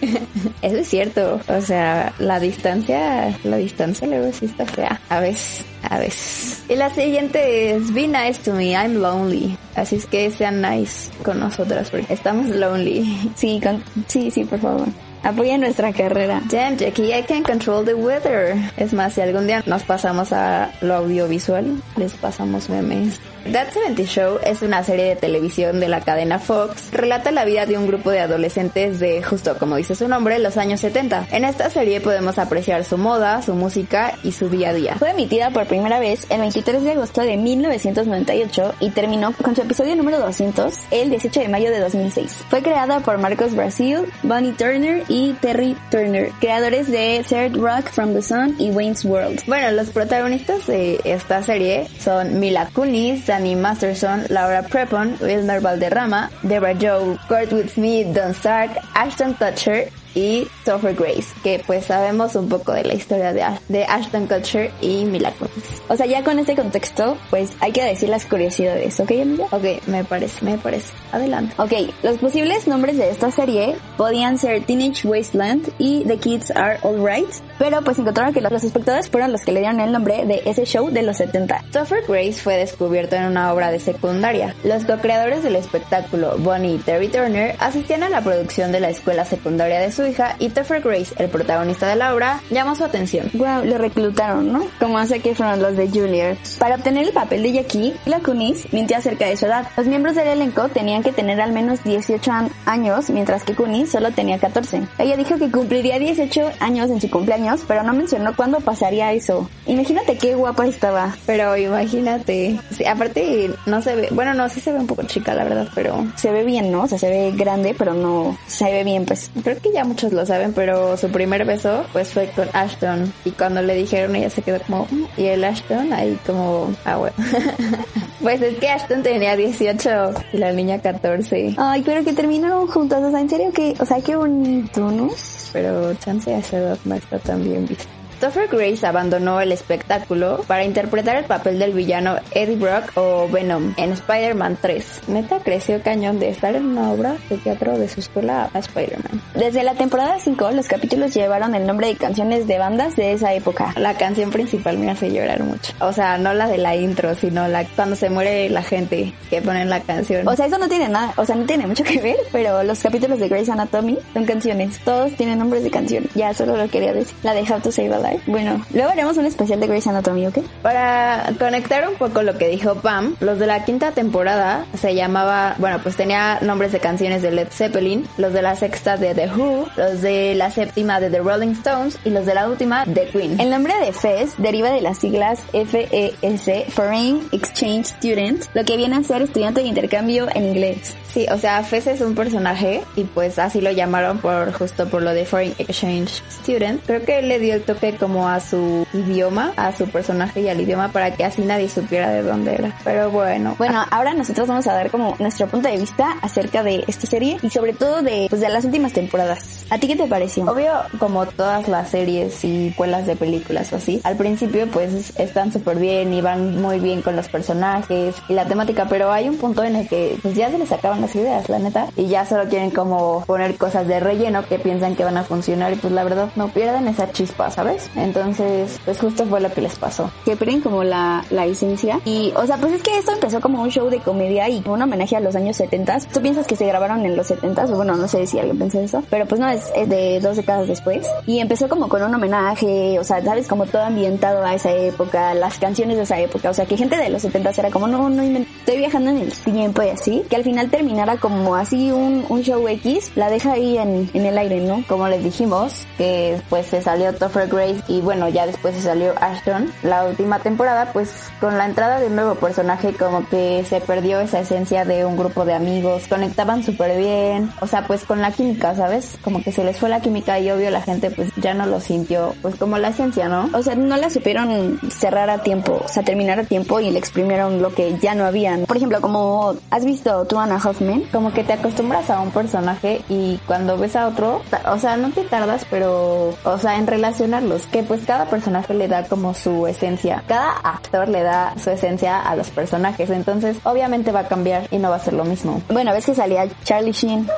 Eso 0.62 0.76
es 0.78 0.88
cierto. 0.88 1.40
O 1.46 1.60
sea, 1.60 2.12
la 2.18 2.40
distancia, 2.40 3.38
la 3.44 3.56
distancia 3.56 4.08
luego 4.08 4.32
sí 4.32 4.46
está 4.46 4.66
fea. 4.66 5.00
A 5.08 5.20
veces, 5.20 5.64
a 5.88 6.00
veces. 6.00 6.64
Y 6.68 6.74
la 6.74 6.90
siguiente 6.92 7.76
es 7.76 7.94
Be 7.94 8.08
nice 8.08 8.42
to 8.42 8.52
me, 8.52 8.72
I'm 8.72 8.96
lonely. 8.96 9.56
Así 9.76 9.94
es 9.94 10.06
que 10.06 10.28
sean 10.32 10.60
nice 10.60 11.08
con 11.22 11.38
nosotras 11.38 11.88
porque 11.90 12.12
estamos 12.12 12.48
lonely. 12.48 13.30
Sí, 13.36 13.60
con, 13.62 13.84
sí, 14.08 14.32
sí, 14.32 14.44
por 14.44 14.58
favor. 14.58 14.88
Apoya 15.22 15.58
nuestra 15.58 15.92
carrera. 15.92 16.40
Damn, 16.50 16.76
Jackie, 16.76 17.12
I 17.12 17.22
can 17.22 17.42
control 17.42 17.84
the 17.84 17.94
weather. 17.94 18.56
Es 18.76 18.92
más, 18.92 19.14
si 19.14 19.20
algún 19.20 19.46
día 19.46 19.62
nos 19.66 19.82
pasamos 19.82 20.32
a 20.32 20.70
lo 20.80 20.94
audiovisual, 20.94 21.82
les 21.96 22.14
pasamos 22.14 22.68
memes. 22.68 23.20
That 23.52 23.72
70 23.72 24.02
Show 24.04 24.38
es 24.44 24.60
una 24.60 24.84
serie 24.84 25.06
de 25.06 25.16
televisión 25.16 25.80
de 25.80 25.88
la 25.88 26.00
cadena 26.00 26.38
Fox. 26.38 26.90
Relata 26.92 27.30
la 27.30 27.46
vida 27.46 27.64
de 27.64 27.78
un 27.78 27.86
grupo 27.86 28.10
de 28.10 28.20
adolescentes 28.20 29.00
de, 29.00 29.22
justo 29.22 29.56
como 29.58 29.76
dice 29.76 29.94
su 29.94 30.06
nombre, 30.06 30.38
los 30.38 30.58
años 30.58 30.80
70. 30.80 31.28
En 31.32 31.44
esta 31.44 31.70
serie 31.70 32.00
podemos 32.02 32.38
apreciar 32.38 32.84
su 32.84 32.98
moda, 32.98 33.40
su 33.40 33.54
música 33.54 34.12
y 34.22 34.32
su 34.32 34.50
día 34.50 34.70
a 34.70 34.74
día. 34.74 34.96
Fue 34.98 35.10
emitida 35.10 35.50
por 35.50 35.66
primera 35.66 35.98
vez 35.98 36.26
el 36.28 36.40
23 36.40 36.82
de 36.82 36.92
agosto 36.92 37.22
de 37.22 37.38
1998 37.38 38.74
y 38.80 38.90
terminó 38.90 39.32
con 39.32 39.56
su 39.56 39.62
episodio 39.62 39.96
número 39.96 40.18
200 40.18 40.74
el 40.90 41.08
18 41.08 41.40
de 41.40 41.48
mayo 41.48 41.70
de 41.70 41.80
2006. 41.80 42.44
Fue 42.50 42.62
creada 42.62 43.00
por 43.00 43.16
Marcos 43.16 43.54
Brasil, 43.54 44.00
Bonnie 44.22 44.52
Turner 44.52 45.04
y 45.08 45.17
Terry 45.40 45.76
Turner, 45.90 46.30
creadores 46.40 46.90
de 46.90 47.24
Third 47.28 47.56
Rock 47.56 47.90
from 47.90 48.12
the 48.14 48.22
Sun 48.22 48.56
y 48.58 48.70
Wayne's 48.70 49.04
World. 49.04 49.42
Bueno, 49.46 49.70
los 49.72 49.90
protagonistas 49.90 50.66
de 50.66 51.00
esta 51.04 51.42
serie 51.42 51.88
son 51.98 52.38
Mila 52.40 52.68
Kunis, 52.72 53.26
Danny 53.26 53.54
Masterson, 53.54 54.24
Laura 54.28 54.62
Prepon, 54.62 55.16
Wilmer 55.20 55.60
Valderrama, 55.60 56.30
Deborah 56.42 56.74
Joe, 56.74 57.18
Kurtwood 57.28 57.68
Smith, 57.68 58.14
Don 58.14 58.32
Stark, 58.32 58.70
Ashton 58.94 59.34
Kutcher 59.34 59.90
y 60.14 60.48
Topher 60.64 60.94
Grace, 60.94 61.28
que 61.42 61.62
pues 61.66 61.86
sabemos 61.86 62.34
un 62.34 62.48
poco 62.48 62.72
de 62.72 62.84
la 62.84 62.94
historia 62.94 63.32
de, 63.32 63.44
de 63.68 63.84
Ashton 63.84 64.26
Kutcher 64.26 64.70
y 64.80 65.04
Mila 65.04 65.32
Kunis. 65.32 65.82
O 65.88 65.96
sea, 65.96 66.06
ya 66.06 66.22
con 66.24 66.38
este 66.38 66.54
contexto, 66.54 67.16
pues 67.30 67.50
hay 67.60 67.72
que 67.72 67.82
decir 67.82 68.08
las 68.08 68.26
curiosidades, 68.26 68.98
¿ok, 69.00 69.10
amiga? 69.22 69.46
Ok, 69.50 69.86
me 69.86 70.04
parece, 70.04 70.44
me 70.44 70.58
parece. 70.58 70.92
Adelante. 71.12 71.54
Ok, 71.58 71.72
los 72.02 72.18
posibles 72.18 72.66
nombres 72.66 72.96
de 72.96 73.10
esta 73.10 73.30
serie 73.30 73.76
podían 73.96 74.38
ser 74.38 74.64
Teenage 74.64 75.06
Wasteland 75.06 75.72
y 75.78 76.04
The 76.04 76.18
Kids 76.18 76.50
Are 76.52 76.78
Alright, 76.82 77.30
pero 77.58 77.82
pues 77.82 77.98
encontraron 77.98 78.34
que 78.34 78.40
los 78.40 78.64
espectadores 78.64 79.08
fueron 79.08 79.32
los 79.32 79.42
que 79.42 79.52
le 79.52 79.60
dieron 79.60 79.80
el 79.80 79.92
nombre 79.92 80.24
de 80.26 80.42
ese 80.44 80.64
show 80.64 80.90
de 80.90 81.02
los 81.02 81.16
70. 81.16 81.64
Topher 81.72 82.04
Grace 82.06 82.34
fue 82.34 82.56
descubierto 82.56 83.16
en 83.16 83.24
una 83.24 83.52
obra 83.52 83.70
de 83.70 83.80
secundaria. 83.80 84.54
Los 84.64 84.84
co-creadores 84.84 85.42
del 85.42 85.56
espectáculo, 85.56 86.36
Bonnie 86.38 86.74
y 86.74 86.78
Terry 86.78 87.08
Turner, 87.08 87.56
asistían 87.58 88.02
a 88.02 88.08
la 88.08 88.20
producción 88.20 88.72
de 88.72 88.80
la 88.80 88.90
escuela 88.90 89.24
secundaria 89.24 89.80
de 89.80 89.90
su 89.98 90.06
hija 90.06 90.36
Topher 90.54 90.80
Grace, 90.80 91.12
el 91.18 91.28
protagonista 91.28 91.88
de 91.88 91.96
la 91.96 92.14
obra, 92.14 92.40
llamó 92.50 92.76
su 92.76 92.84
atención. 92.84 93.28
Wow, 93.34 93.64
lo 93.64 93.78
reclutaron, 93.78 94.52
¿no? 94.52 94.64
Como 94.78 94.96
hace 94.96 95.18
que 95.18 95.34
fueron 95.34 95.60
los 95.60 95.76
de 95.76 95.88
Juilliard. 95.88 96.36
Para 96.60 96.76
obtener 96.76 97.08
el 97.08 97.12
papel 97.12 97.42
de 97.42 97.52
Jackie, 97.52 97.94
la 98.06 98.20
Kunis 98.20 98.72
mintió 98.72 98.96
acerca 98.96 99.26
de 99.26 99.36
su 99.36 99.46
edad. 99.46 99.66
Los 99.76 99.88
miembros 99.88 100.14
del 100.14 100.28
elenco 100.28 100.68
tenían 100.68 101.02
que 101.02 101.10
tener 101.10 101.40
al 101.40 101.50
menos 101.50 101.82
18 101.82 102.30
años, 102.64 103.10
mientras 103.10 103.42
que 103.42 103.56
Kunis 103.56 103.90
solo 103.90 104.12
tenía 104.12 104.38
14. 104.38 104.82
Ella 104.98 105.16
dijo 105.16 105.36
que 105.36 105.50
cumpliría 105.50 105.98
18 105.98 106.52
años 106.60 106.90
en 106.90 107.00
su 107.00 107.10
cumpleaños, 107.10 107.62
pero 107.66 107.82
no 107.82 107.92
mencionó 107.92 108.36
cuándo 108.36 108.60
pasaría 108.60 109.12
eso. 109.12 109.50
Imagínate 109.66 110.16
qué 110.16 110.36
guapa 110.36 110.64
estaba. 110.64 111.16
Pero 111.26 111.56
imagínate, 111.56 112.60
sí, 112.70 112.86
aparte 112.86 113.50
no 113.66 113.82
se 113.82 113.96
ve, 113.96 114.08
bueno, 114.12 114.32
no, 114.32 114.48
sí 114.48 114.60
se 114.60 114.70
ve 114.70 114.78
un 114.78 114.86
poco 114.86 115.02
chica, 115.02 115.34
la 115.34 115.42
verdad, 115.42 115.68
pero 115.74 116.06
se 116.14 116.30
ve 116.30 116.44
bien, 116.44 116.70
¿no? 116.70 116.82
O 116.82 116.86
sea, 116.86 116.98
se 116.98 117.10
ve 117.10 117.32
grande, 117.34 117.74
pero 117.76 117.94
no 117.94 118.38
se 118.46 118.64
ve 118.70 118.84
bien, 118.84 119.04
pues. 119.04 119.30
Creo 119.42 119.58
que 119.60 119.72
ya 119.72 119.87
muchos 119.88 120.12
lo 120.12 120.24
saben, 120.26 120.52
pero 120.52 120.96
su 120.96 121.08
primer 121.08 121.44
beso, 121.44 121.84
pues 121.92 122.12
fue 122.12 122.28
con 122.36 122.48
Ashton. 122.52 123.12
Y 123.24 123.30
cuando 123.32 123.62
le 123.62 123.74
dijeron, 123.74 124.14
ella 124.16 124.30
se 124.30 124.42
quedó 124.42 124.60
como, 124.60 124.86
"Mm", 124.90 125.04
y 125.16 125.24
el 125.26 125.44
Ashton 125.44 125.92
ahí 125.92 126.18
como, 126.26 126.72
ah, 126.84 126.96
bueno. 126.96 127.14
pues 128.22 128.40
es 128.42 128.56
que 128.58 128.68
Ashton 128.68 129.02
tenía 129.02 129.36
18 129.36 130.12
y 130.32 130.36
la 130.38 130.52
niña 130.52 130.78
14. 130.80 131.54
Ay, 131.56 131.82
pero 131.84 132.04
que 132.04 132.12
terminaron 132.12 132.66
juntos, 132.66 133.02
o 133.02 133.10
sea, 133.10 133.20
en 133.20 133.28
serio 133.30 133.50
que, 133.52 133.74
o 133.78 133.84
sea, 133.86 134.00
qué 134.00 134.14
bonito, 134.16 134.90
¿no? 134.90 135.08
Pero 135.52 135.94
chance 135.94 136.34
a 136.34 136.38
esa 136.38 136.58
edad 136.58 136.78
no 136.84 136.94
está 136.94 137.18
tan 137.18 137.42
bien 137.42 137.66
visto. 137.66 137.86
Topher 138.20 138.48
Grace 138.48 138.84
abandonó 138.84 139.40
el 139.40 139.52
espectáculo 139.52 140.42
para 140.48 140.64
interpretar 140.64 141.16
el 141.16 141.24
papel 141.24 141.60
del 141.60 141.72
villano 141.72 142.16
Eddie 142.32 142.56
Brock 142.56 142.90
o 142.96 143.28
Venom 143.28 143.74
en 143.76 143.92
Spider-Man 143.92 144.58
3. 144.60 145.02
Neta 145.06 145.38
creció 145.38 145.80
cañón 145.82 146.18
de 146.18 146.30
estar 146.30 146.56
en 146.56 146.66
una 146.66 146.90
obra 146.90 147.16
de 147.30 147.36
teatro 147.38 147.78
de 147.78 147.88
su 147.88 148.00
escuela 148.00 148.50
a 148.52 148.58
Spider-Man. 148.58 149.22
Desde 149.34 149.62
la 149.62 149.74
temporada 149.74 150.18
5, 150.18 150.50
los 150.50 150.66
capítulos 150.66 151.14
llevaron 151.14 151.54
el 151.54 151.64
nombre 151.64 151.86
de 151.86 151.94
canciones 151.94 152.48
de 152.48 152.58
bandas 152.58 152.96
de 152.96 153.12
esa 153.12 153.32
época. 153.34 153.72
La 153.76 153.94
canción 153.94 154.30
principal 154.30 154.78
me 154.78 154.90
hace 154.90 155.12
llorar 155.12 155.44
mucho. 155.44 155.72
O 155.80 155.92
sea, 155.92 156.18
no 156.18 156.34
la 156.34 156.48
de 156.48 156.58
la 156.58 156.74
intro, 156.74 157.14
sino 157.14 157.46
la 157.46 157.64
cuando 157.68 157.94
se 157.94 158.10
muere 158.10 158.50
la 158.50 158.62
gente 158.62 159.14
que 159.30 159.40
ponen 159.42 159.70
la 159.70 159.78
canción. 159.80 160.26
O 160.26 160.34
sea, 160.34 160.46
eso 160.46 160.58
no 160.58 160.68
tiene 160.68 160.88
nada, 160.88 161.14
o 161.16 161.24
sea, 161.24 161.36
no 161.36 161.46
tiene 161.46 161.68
mucho 161.68 161.84
que 161.88 162.00
ver, 162.00 162.16
pero 162.32 162.64
los 162.64 162.80
capítulos 162.80 163.20
de 163.20 163.28
Grey's 163.28 163.48
Anatomy 163.48 163.96
son 164.12 164.24
canciones. 164.24 164.80
Todos 164.80 165.12
tienen 165.12 165.38
nombres 165.38 165.62
de 165.62 165.70
canciones. 165.70 166.10
Ya 166.16 166.34
solo 166.34 166.56
lo 166.56 166.68
quería 166.68 166.92
decir. 166.92 167.14
La 167.22 167.32
de 167.32 167.42
How 167.42 167.60
to 167.60 167.70
Save 167.70 167.94
a 167.94 168.07
Life 168.10 168.28
bueno, 168.28 168.64
luego 168.72 168.90
haremos 168.90 169.16
un 169.16 169.26
especial 169.26 169.60
de 169.60 169.66
Grey's 169.66 169.86
Anatomy, 169.86 170.26
¿ok? 170.26 170.38
Para 170.62 171.32
conectar 171.38 171.88
un 171.88 171.94
poco 171.96 172.22
lo 172.22 172.36
que 172.36 172.48
dijo 172.48 172.76
Pam, 172.76 173.16
los 173.20 173.38
de 173.38 173.46
la 173.46 173.64
quinta 173.64 173.92
temporada 173.92 174.66
se 174.74 174.94
llamaba, 174.94 175.54
bueno, 175.58 175.80
pues 175.82 175.96
tenía 175.96 176.38
nombres 176.42 176.72
de 176.72 176.80
canciones 176.80 177.22
de 177.22 177.30
Led 177.30 177.48
Zeppelin, 177.50 178.06
los 178.18 178.32
de 178.32 178.42
la 178.42 178.54
sexta 178.56 178.96
de 178.96 179.14
The 179.14 179.30
Who, 179.34 179.68
los 179.76 180.02
de 180.02 180.34
la 180.34 180.50
séptima 180.50 181.00
de 181.00 181.10
The 181.10 181.20
Rolling 181.20 181.52
Stones 181.52 181.98
y 182.04 182.10
los 182.10 182.26
de 182.26 182.34
la 182.34 182.48
última 182.48 182.84
de 182.84 183.06
Queen. 183.08 183.40
El 183.40 183.50
nombre 183.50 183.74
de 183.80 183.92
FES 183.92 184.34
deriva 184.38 184.70
de 184.70 184.80
las 184.80 184.98
siglas 184.98 185.40
FES, 185.52 186.72
Foreign 186.72 187.28
Exchange 187.32 187.86
Student, 187.86 188.44
lo 188.54 188.64
que 188.64 188.76
viene 188.76 188.96
a 188.96 189.02
ser 189.02 189.22
estudiante 189.22 189.62
de 189.62 189.68
intercambio 189.68 190.28
en 190.34 190.44
inglés. 190.44 190.96
Sí, 191.12 191.26
o 191.32 191.38
sea, 191.38 191.62
FES 191.62 191.86
es 191.86 192.00
un 192.00 192.14
personaje 192.14 192.82
y 192.94 193.04
pues 193.04 193.38
así 193.38 193.60
lo 193.60 193.70
llamaron 193.70 194.18
por 194.18 194.52
justo 194.52 194.88
por 194.88 195.02
lo 195.02 195.12
de 195.12 195.24
Foreign 195.24 195.54
Exchange 195.58 196.22
Student. 196.30 196.84
Creo 196.84 197.04
que 197.04 197.22
le 197.22 197.38
dio 197.38 197.54
el 197.54 197.62
toque 197.62 197.92
como 197.98 198.28
a 198.28 198.40
su 198.40 198.86
idioma, 198.92 199.52
a 199.56 199.72
su 199.72 199.88
personaje 199.88 200.40
y 200.40 200.48
al 200.48 200.60
idioma 200.60 200.88
para 200.88 201.12
que 201.12 201.24
así 201.24 201.42
nadie 201.42 201.68
supiera 201.68 202.10
de 202.10 202.22
dónde 202.22 202.54
era. 202.54 202.72
Pero 202.84 203.10
bueno. 203.10 203.54
Bueno, 203.58 203.84
ahora 203.90 204.14
nosotros 204.14 204.48
vamos 204.48 204.66
a 204.66 204.74
dar 204.74 204.90
como 204.90 205.16
nuestro 205.18 205.46
punto 205.46 205.68
de 205.68 205.76
vista 205.76 206.16
acerca 206.22 206.62
de 206.62 206.84
esta 206.86 207.06
serie 207.06 207.38
y 207.42 207.50
sobre 207.50 207.72
todo 207.72 208.02
de, 208.02 208.26
pues, 208.28 208.40
de 208.40 208.48
las 208.48 208.64
últimas 208.64 208.92
temporadas. 208.92 209.66
¿A 209.70 209.78
ti 209.78 209.86
qué 209.86 209.96
te 209.96 210.06
pareció? 210.06 210.44
Obvio, 210.44 210.72
como 210.98 211.26
todas 211.26 211.68
las 211.68 211.90
series 211.90 212.44
y 212.44 212.72
cuelas 212.76 213.06
de 213.06 213.16
películas 213.16 213.72
o 213.72 213.76
así, 213.76 214.00
al 214.04 214.16
principio 214.16 214.66
pues 214.68 215.12
están 215.18 215.52
súper 215.52 215.78
bien 215.78 216.12
y 216.12 216.20
van 216.20 216.60
muy 216.60 216.80
bien 216.80 217.02
con 217.02 217.16
los 217.16 217.28
personajes 217.28 218.16
y 218.28 218.34
la 218.34 218.46
temática, 218.46 218.86
pero 218.88 219.12
hay 219.12 219.28
un 219.28 219.36
punto 219.36 219.64
en 219.64 219.76
el 219.76 219.88
que 219.88 220.18
pues 220.22 220.34
ya 220.34 220.50
se 220.50 220.58
les 220.58 220.72
acaban 220.72 221.00
las 221.00 221.14
ideas, 221.14 221.48
la 221.48 221.58
neta, 221.58 221.88
y 221.96 222.06
ya 222.06 222.24
solo 222.24 222.48
quieren 222.48 222.70
como 222.70 223.24
poner 223.26 223.56
cosas 223.56 223.86
de 223.86 224.00
relleno 224.00 224.46
que 224.46 224.58
piensan 224.58 224.96
que 224.96 225.04
van 225.04 225.16
a 225.16 225.24
funcionar 225.24 225.72
y 225.72 225.76
pues 225.76 225.92
la 225.92 226.04
verdad 226.04 226.28
no 226.36 226.48
pierden 226.48 226.88
esa 226.88 227.10
chispa, 227.12 227.50
¿sabes? 227.50 227.87
Entonces, 227.96 228.80
pues 228.84 228.98
justo 228.98 229.24
fue 229.26 229.40
lo 229.40 229.50
que 229.52 229.60
les 229.60 229.76
pasó. 229.76 230.10
Que 230.24 230.36
pierden 230.36 230.60
como 230.60 230.84
la, 230.84 231.24
la 231.30 231.46
esencia. 231.46 232.00
Y, 232.04 232.32
o 232.36 232.46
sea, 232.46 232.56
pues 232.56 232.72
es 232.72 232.82
que 232.82 232.98
esto 232.98 233.12
empezó 233.12 233.40
como 233.40 233.62
un 233.62 233.70
show 233.70 233.88
de 233.88 233.98
comedia 234.00 234.48
y 234.48 234.62
un 234.66 234.82
homenaje 234.82 235.16
a 235.16 235.20
los 235.20 235.34
años 235.36 235.56
70. 235.56 235.98
Tú 236.12 236.20
piensas 236.20 236.46
que 236.46 236.56
se 236.56 236.66
grabaron 236.66 237.04
en 237.04 237.16
los 237.16 237.26
70 237.26 237.64
o 237.64 237.76
bueno, 237.76 237.96
no 237.96 238.08
sé 238.08 238.26
si 238.26 238.38
alguien 238.38 238.58
pensó 238.58 238.80
eso, 238.80 239.02
pero 239.10 239.26
pues 239.26 239.40
no, 239.40 239.48
es, 239.48 239.72
es 239.74 239.88
de 239.88 240.20
dos 240.20 240.36
décadas 240.36 240.68
después. 240.68 241.06
Y 241.26 241.40
empezó 241.40 241.68
como 241.68 241.88
con 241.88 242.02
un 242.02 242.14
homenaje, 242.14 242.98
o 242.98 243.04
sea, 243.04 243.22
sabes, 243.22 243.48
como 243.48 243.66
todo 243.66 243.82
ambientado 243.82 244.44
a 244.44 244.54
esa 244.54 244.72
época, 244.72 245.34
las 245.34 245.58
canciones 245.58 245.96
de 245.96 246.02
esa 246.02 246.20
época. 246.20 246.50
O 246.50 246.54
sea, 246.54 246.66
que 246.66 246.76
gente 246.76 246.96
de 246.96 247.10
los 247.10 247.22
70 247.22 247.50
era 247.58 247.70
como, 247.70 247.86
no, 247.86 248.08
no, 248.10 248.22
estoy 248.22 248.78
viajando 248.78 249.10
en 249.10 249.18
el 249.18 249.32
tiempo 249.32 249.82
y 249.82 249.88
así. 249.88 250.24
Que 250.28 250.36
al 250.36 250.44
final 250.44 250.70
terminara 250.70 251.16
como 251.16 251.54
así 251.54 251.90
un, 251.90 252.24
un 252.28 252.42
show 252.42 252.66
X, 252.68 253.10
la 253.14 253.30
deja 253.30 253.52
ahí 253.52 253.78
en, 253.78 254.10
en 254.12 254.26
el 254.26 254.36
aire, 254.38 254.60
¿no? 254.60 254.84
Como 254.86 255.08
les 255.08 255.22
dijimos, 255.24 255.86
que 255.96 256.32
después 256.32 256.66
se 256.66 256.82
salió 256.82 257.14
Topher 257.14 257.48
Grace 257.48 257.77
y 257.86 258.00
bueno, 258.00 258.28
ya 258.28 258.46
después 258.46 258.74
se 258.74 258.82
salió 258.82 259.14
Ashton. 259.20 259.72
La 259.82 260.04
última 260.04 260.38
temporada, 260.40 260.92
pues 260.92 261.10
con 261.40 261.56
la 261.56 261.66
entrada 261.66 262.00
de 262.00 262.06
un 262.08 262.16
nuevo 262.16 262.34
personaje 262.34 262.94
como 262.94 263.28
que 263.28 263.64
se 263.68 263.80
perdió 263.80 264.20
esa 264.20 264.40
esencia 264.40 264.84
de 264.84 265.04
un 265.04 265.16
grupo 265.16 265.44
de 265.44 265.54
amigos, 265.54 266.08
conectaban 266.08 266.62
súper 266.62 266.96
bien, 266.96 267.50
o 267.60 267.66
sea, 267.66 267.86
pues 267.86 268.04
con 268.04 268.20
la 268.20 268.32
química, 268.32 268.74
¿sabes? 268.74 269.18
Como 269.22 269.42
que 269.42 269.52
se 269.52 269.64
les 269.64 269.78
fue 269.78 269.88
la 269.88 270.00
química 270.00 270.38
y 270.38 270.50
obvio 270.50 270.70
la 270.70 270.82
gente 270.82 271.10
pues 271.10 271.30
ya 271.36 271.54
no 271.54 271.66
lo 271.66 271.80
sintió, 271.80 272.34
pues 272.42 272.56
como 272.56 272.78
la 272.78 272.88
esencia, 272.88 273.28
¿no? 273.28 273.50
O 273.52 273.62
sea, 273.62 273.74
no 273.74 273.96
la 273.96 274.10
supieron 274.10 274.80
cerrar 274.90 275.30
a 275.30 275.38
tiempo, 275.38 275.80
o 275.84 275.88
sea, 275.88 276.02
terminar 276.02 276.38
a 276.40 276.44
tiempo 276.44 276.80
y 276.80 276.90
le 276.90 276.98
exprimieron 276.98 277.62
lo 277.62 277.74
que 277.74 277.98
ya 277.98 278.14
no 278.14 278.24
habían. 278.24 278.66
Por 278.66 278.76
ejemplo, 278.76 279.00
como 279.00 279.54
has 279.70 279.84
visto 279.84 280.24
tú 280.26 280.38
Anna 280.38 280.60
Hoffman, 280.62 281.04
como 281.12 281.32
que 281.32 281.44
te 281.44 281.52
acostumbras 281.52 282.10
a 282.10 282.20
un 282.20 282.30
personaje 282.30 283.02
y 283.08 283.38
cuando 283.46 283.76
ves 283.78 283.96
a 283.96 284.08
otro, 284.08 284.42
o 284.70 284.78
sea, 284.78 284.96
no 284.96 285.10
te 285.10 285.22
tardas, 285.24 285.66
pero, 285.70 286.34
o 286.44 286.58
sea, 286.58 286.76
en 286.76 286.86
relacionarlos, 286.86 287.66
que 287.70 287.82
pues 287.82 288.02
cada 288.06 288.26
personaje 288.26 288.74
le 288.74 288.88
da 288.88 289.04
como 289.04 289.34
su 289.34 289.66
esencia. 289.66 290.22
Cada 290.26 290.52
actor 290.52 291.08
le 291.08 291.22
da 291.22 291.54
su 291.62 291.70
esencia 291.70 292.20
a 292.20 292.36
los 292.36 292.50
personajes. 292.50 293.10
Entonces, 293.10 293.58
obviamente 293.64 294.12
va 294.12 294.20
a 294.20 294.28
cambiar 294.28 294.68
y 294.70 294.78
no 294.78 294.90
va 294.90 294.96
a 294.96 295.00
ser 295.00 295.14
lo 295.14 295.24
mismo. 295.24 295.62
Bueno, 295.68 295.92
ves 295.92 296.06
que 296.06 296.14
salía 296.14 296.46
Charlie 296.64 296.92
Sheen. 296.92 297.28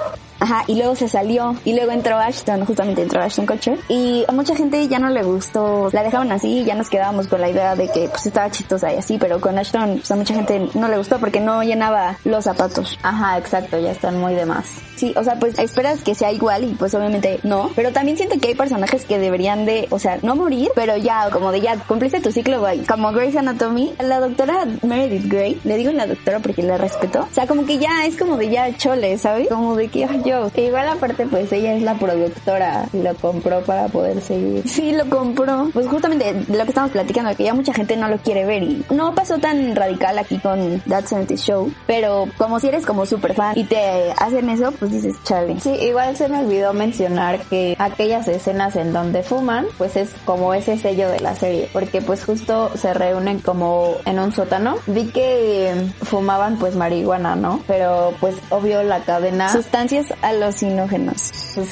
Ajá, 0.43 0.65
y 0.67 0.77
luego 0.77 0.97
se 0.97 1.07
salió, 1.07 1.55
y 1.67 1.75
luego 1.75 1.93
entró 1.93 2.17
Ashton, 2.17 2.65
justamente 2.65 3.03
entró 3.03 3.21
Ashton 3.21 3.45
Kutcher, 3.45 3.79
y 3.91 4.25
a 4.27 4.33
mucha 4.33 4.57
gente 4.57 4.89
ya 4.89 4.99
no 4.99 5.11
le 5.11 5.23
gustó, 5.23 5.91
la 5.93 6.03
dejaron 6.03 6.33
así, 6.33 6.61
y 6.61 6.65
ya 6.65 6.75
nos 6.75 6.89
quedábamos 6.89 7.29
con 7.29 7.43
la 7.43 7.51
idea 7.51 7.77
de 7.77 7.89
que 7.89 8.09
pues 8.09 8.25
estaba 8.25 8.51
chistosa 8.51 8.91
y 8.91 8.97
así, 8.97 9.19
pero 9.19 9.39
con 9.39 9.59
Ashton, 9.59 9.99
pues 9.99 10.11
a 10.11 10.17
mucha 10.17 10.33
gente 10.33 10.71
no 10.73 10.89
le 10.89 10.97
gustó 10.97 11.19
porque 11.19 11.41
no 11.41 11.63
llenaba 11.63 12.17
los 12.25 12.45
zapatos. 12.45 12.99
Ajá, 13.03 13.37
exacto, 13.37 13.79
ya 13.79 13.91
están 13.91 14.19
muy 14.19 14.35
de 14.35 14.47
más. 14.47 14.67
Sí, 15.01 15.15
o 15.17 15.25
sea, 15.25 15.39
pues 15.39 15.59
esperas 15.59 16.03
que 16.03 16.15
sea 16.15 16.31
igual 16.31 16.63
y 16.63 16.75
pues 16.75 16.93
obviamente 16.95 17.41
no, 17.43 17.71
pero 17.75 17.91
también 17.91 18.19
siento 18.19 18.39
que 18.39 18.49
hay 18.49 18.55
personajes 18.55 19.07
que 19.07 19.19
deberían 19.19 19.65
de, 19.65 19.87
o 19.89 19.99
sea, 19.99 20.19
no 20.21 20.37
morir, 20.37 20.69
pero 20.75 20.95
ya, 20.99 21.31
como 21.31 21.53
de 21.53 21.63
ya, 21.63 21.77
cumpliste 21.89 22.21
tu 22.21 22.31
ciclo, 22.31 22.61
güey. 22.61 22.81
Como 22.81 23.11
Grey's 23.11 23.35
Anatomy, 23.35 23.95
la 23.99 24.21
doctora 24.21 24.67
Meredith 24.83 25.33
Grey, 25.33 25.59
le 25.65 25.79
digo 25.79 25.91
la 25.93 26.07
doctora 26.07 26.41
porque 26.41 26.63
la 26.63 26.77
respeto, 26.77 27.21
o 27.31 27.35
sea, 27.35 27.47
como 27.47 27.65
que 27.65 27.79
ya 27.79 28.05
es 28.05 28.19
como 28.19 28.37
de 28.37 28.51
ya 28.51 28.77
chole, 28.77 29.17
¿sabes? 29.17 29.49
Como 29.49 29.75
de 29.75 29.89
que 29.89 30.05
ay, 30.05 30.21
yo. 30.27 30.51
Igual 30.55 30.87
aparte 30.87 31.25
pues 31.25 31.51
ella 31.51 31.73
es 31.73 31.83
la 31.83 31.95
productora 31.95 32.87
lo 32.93 33.15
compró 33.15 33.63
para 33.63 33.89
poder 33.89 34.21
seguir. 34.21 34.69
Sí, 34.69 34.93
lo 34.93 35.09
compró. 35.09 35.71
Pues 35.73 35.89
justamente 35.89 36.45
lo 36.47 36.63
que 36.65 36.69
estamos 36.69 36.91
platicando, 36.91 37.35
que 37.35 37.45
ya 37.45 37.55
mucha 37.55 37.73
gente 37.73 37.97
no 37.97 38.07
lo 38.09 38.19
quiere 38.19 38.45
ver 38.45 38.65
y 38.65 38.85
no 38.91 39.15
pasó 39.15 39.39
tan 39.39 39.75
radical 39.75 40.19
aquí 40.19 40.39
con 40.41 40.81
That 40.81 41.07
70 41.07 41.37
Show, 41.37 41.73
pero 41.87 42.27
como 42.37 42.61
si 42.61 42.69
eres 42.69 42.85
como 42.85 43.07
super 43.07 43.33
fan 43.33 43.57
y 43.57 43.65
te 43.65 44.13
hacen 44.19 44.51
eso, 44.51 44.73
pues 44.73 44.90
dices, 44.91 45.15
chale. 45.25 45.61
Sí, 45.61 45.71
igual 45.71 46.17
se 46.17 46.29
me 46.29 46.41
olvidó 46.41 46.73
mencionar 46.73 47.41
que 47.43 47.77
aquellas 47.79 48.29
escenas 48.29 48.77
en 48.77 48.93
donde 48.93 49.23
fuman, 49.23 49.67
pues 49.79 49.97
es 49.97 50.11
como 50.25 50.55
ese 50.55 50.79
sello 50.79 51.09
de 51.09 51.21
la 51.21 51.35
serie, 51.35 51.69
porque 51.73 52.03
pues 52.03 52.25
justo 52.25 52.71
se 52.77 52.95
reúnen 52.95 53.41
como 53.41 53.97
en 54.05 54.19
un 54.19 54.33
sótano. 54.33 54.77
Vi 54.87 55.07
que 55.07 55.75
fumaban 56.03 56.59
pues 56.59 56.77
marihuana, 56.77 57.37
¿no? 57.37 57.63
Pero 57.67 58.15
pues 58.21 58.37
obvio 58.51 58.83
la 58.83 59.01
cadena... 59.01 59.51
Sustancias 59.51 60.07
alucinógenas. 60.23 61.21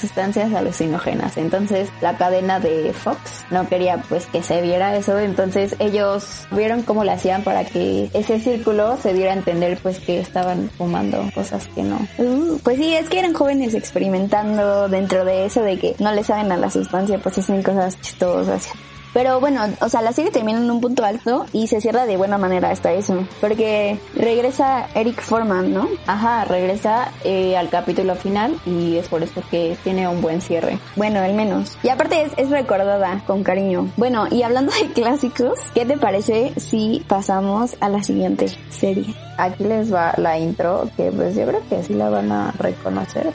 Sustancias 0.01 0.53
alucinógenas. 0.55 1.37
Entonces 1.37 1.91
la 2.01 2.17
cadena 2.17 2.61
de 2.61 2.93
Fox 2.93 3.45
no 3.51 3.69
quería 3.69 4.03
pues 4.09 4.27
que 4.27 4.43
se 4.43 4.61
viera 4.61 4.97
eso, 4.97 5.19
entonces 5.19 5.77
ellos 5.79 6.47
vieron 6.51 6.83
cómo 6.83 7.05
le 7.05 7.13
hacían 7.13 7.43
para 7.43 7.65
que 7.65 8.11
ese 8.13 8.41
círculo 8.41 8.97
se 8.97 9.13
diera 9.13 9.33
a 9.33 9.37
entender 9.37 9.79
pues 9.83 9.99
que 9.99 10.21
estaban 10.21 10.71
fumando 10.77 11.25
cosas 11.35 11.67
que 11.75 11.83
no. 11.83 11.99
Uh, 12.19 12.59
pues 12.63 12.77
sí, 12.79 12.95
es 12.95 13.08
que 13.09 13.19
eran 13.19 13.33
jóvenes 13.33 13.75
experimentando 13.75 14.89
dentro 14.89 15.25
de 15.25 15.47
eso 15.47 15.63
de 15.63 15.79
que 15.79 15.95
no 15.99 16.13
le 16.13 16.25
saben 16.25 16.53
a 16.53 16.57
la 16.57 16.71
sustancia, 16.71 17.19
pues 17.19 17.39
hacen 17.39 17.63
cosas 17.63 18.01
chistosas. 18.01 18.69
Pero 19.19 19.41
bueno, 19.41 19.63
o 19.81 19.89
sea, 19.89 20.01
la 20.01 20.13
serie 20.13 20.31
termina 20.31 20.61
en 20.61 20.71
un 20.71 20.81
punto 20.81 21.05
alto 21.05 21.45
y 21.53 21.67
se 21.67 21.81
cierra 21.81 22.07
de 22.07 22.17
buena 22.17 22.39
manera 22.39 22.71
hasta 22.71 22.93
eso. 22.93 23.27
Porque 23.41 23.99
regresa 24.15 24.87
Eric 24.95 25.21
Foreman, 25.21 25.75
¿no? 25.75 25.89
Ajá, 26.07 26.45
regresa 26.45 27.11
eh, 27.25 27.57
al 27.57 27.69
capítulo 27.69 28.15
final 28.15 28.57
y 28.65 28.97
es 28.97 29.09
por 29.09 29.25
eso 29.25 29.43
que 29.51 29.77
tiene 29.83 30.07
un 30.07 30.23
buen 30.23 30.41
cierre. 30.41 30.79
Bueno, 30.95 31.19
al 31.19 31.35
menos. 31.35 31.77
Y 31.83 31.89
aparte 31.89 32.23
es, 32.23 32.33
es 32.37 32.49
recordada 32.51 33.21
con 33.27 33.43
cariño. 33.43 33.91
Bueno, 33.97 34.29
y 34.31 34.45
hablando 34.45 34.71
de 34.71 34.87
clásicos, 34.95 35.59
¿qué 35.75 35.85
te 35.85 35.99
parece 35.99 36.53
si 36.57 37.05
pasamos 37.09 37.77
a 37.81 37.89
la 37.89 38.05
siguiente 38.05 38.47
serie? 38.71 39.17
Aquí 39.37 39.65
les 39.65 39.93
va 39.93 40.15
la 40.17 40.39
intro, 40.39 40.89
que 40.97 41.11
pues 41.11 41.35
yo 41.35 41.45
creo 41.45 41.69
que 41.69 41.83
sí 41.83 41.95
la 41.95 42.09
van 42.09 42.31
a 42.31 42.53
reconocer. 42.53 43.33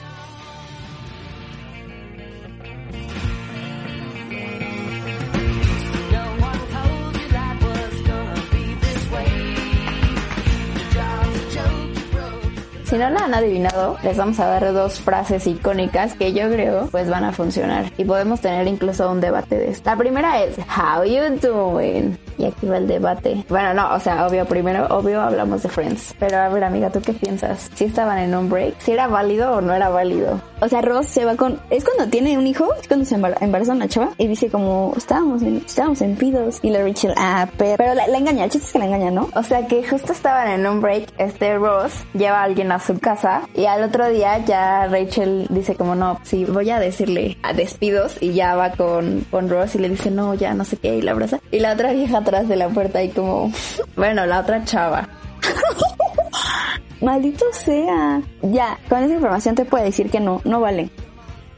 Si 12.94 13.00
no 13.00 13.10
la 13.10 13.24
han 13.24 13.34
adivinado, 13.34 13.96
les 14.04 14.16
vamos 14.16 14.38
a 14.38 14.46
dar 14.46 14.72
dos 14.72 15.00
frases 15.00 15.48
icónicas 15.48 16.14
que 16.14 16.32
yo 16.32 16.48
creo 16.48 16.86
pues 16.92 17.10
van 17.10 17.24
a 17.24 17.32
funcionar 17.32 17.90
y 17.98 18.04
podemos 18.04 18.40
tener 18.40 18.68
incluso 18.68 19.10
un 19.10 19.20
debate 19.20 19.58
de 19.58 19.70
esto. 19.70 19.90
La 19.90 19.96
primera 19.96 20.44
es 20.44 20.56
How 20.58 21.02
you 21.02 21.20
doing? 21.42 22.16
Y 22.38 22.44
aquí 22.44 22.66
va 22.66 22.76
el 22.76 22.86
debate. 22.86 23.44
Bueno, 23.48 23.74
no, 23.74 23.94
o 23.94 23.98
sea, 23.98 24.26
obvio, 24.26 24.44
primero, 24.44 24.86
obvio 24.90 25.20
hablamos 25.20 25.64
de 25.64 25.68
Friends. 25.68 26.14
Pero 26.20 26.36
a 26.38 26.48
ver, 26.48 26.62
amiga, 26.62 26.90
¿tú 26.90 27.00
qué 27.00 27.12
piensas? 27.12 27.68
¿Si 27.74 27.84
estaban 27.84 28.18
en 28.18 28.34
un 28.34 28.48
break? 28.48 28.78
¿Si 28.78 28.92
era 28.92 29.08
válido 29.08 29.54
o 29.54 29.60
no 29.60 29.72
era 29.72 29.88
válido? 29.88 30.40
O 30.60 30.68
sea, 30.68 30.80
Ross 30.80 31.06
se 31.06 31.24
va 31.24 31.36
con... 31.36 31.60
Es 31.70 31.84
cuando 31.84 32.08
tiene 32.08 32.38
un 32.38 32.46
hijo, 32.46 32.72
es 32.80 32.88
cuando 32.88 33.04
se 33.04 33.16
embaraza 33.16 33.72
una 33.72 33.88
chava 33.88 34.10
y 34.18 34.26
dice 34.26 34.48
como, 34.48 34.94
estábamos 34.96 35.42
en, 35.42 35.58
estábamos 35.58 36.00
en 36.00 36.16
pidos. 36.16 36.58
Y 36.62 36.70
la 36.70 36.82
Rachel, 36.82 37.14
ah, 37.16 37.48
pero, 37.56 37.76
pero 37.76 37.94
la, 37.94 38.06
la 38.06 38.18
engaña, 38.18 38.44
el 38.44 38.50
chiste 38.50 38.66
es 38.66 38.72
que 38.72 38.78
la 38.78 38.86
engaña, 38.86 39.10
¿no? 39.10 39.28
O 39.34 39.42
sea, 39.42 39.66
que 39.66 39.86
justo 39.86 40.12
estaban 40.12 40.48
en 40.48 40.66
un 40.66 40.80
break, 40.80 41.12
este 41.18 41.56
Ross 41.56 41.92
lleva 42.14 42.40
a 42.40 42.44
alguien 42.44 42.72
a 42.72 42.78
su 42.86 42.98
casa 42.98 43.48
y 43.54 43.66
al 43.66 43.82
otro 43.82 44.08
día 44.08 44.38
ya 44.44 44.86
Rachel 44.86 45.46
dice 45.50 45.74
como, 45.74 45.94
no, 45.94 46.20
sí, 46.22 46.44
voy 46.44 46.70
a 46.70 46.78
decirle 46.78 47.38
a 47.42 47.52
despidos 47.52 48.16
y 48.20 48.32
ya 48.32 48.54
va 48.54 48.72
con, 48.72 49.26
con 49.30 49.48
Ross 49.48 49.74
y 49.74 49.78
le 49.78 49.88
dice, 49.88 50.10
no, 50.10 50.34
ya 50.34 50.54
no 50.54 50.64
sé 50.64 50.76
qué, 50.76 50.96
y 50.96 51.02
la 51.02 51.12
abraza. 51.12 51.40
Y 51.50 51.60
la 51.60 51.72
otra 51.72 51.92
vieja 51.92 52.18
atrás 52.18 52.48
de 52.48 52.56
la 52.56 52.68
puerta 52.68 53.02
y 53.02 53.10
como, 53.10 53.52
bueno, 53.96 54.26
la 54.26 54.40
otra 54.40 54.64
chava. 54.64 55.08
Maldito 57.00 57.44
sea. 57.52 58.22
Ya, 58.42 58.78
con 58.88 59.02
esa 59.02 59.14
información 59.14 59.54
te 59.54 59.64
puedo 59.64 59.84
decir 59.84 60.10
que 60.10 60.20
no, 60.20 60.40
no 60.44 60.60
vale. 60.60 60.90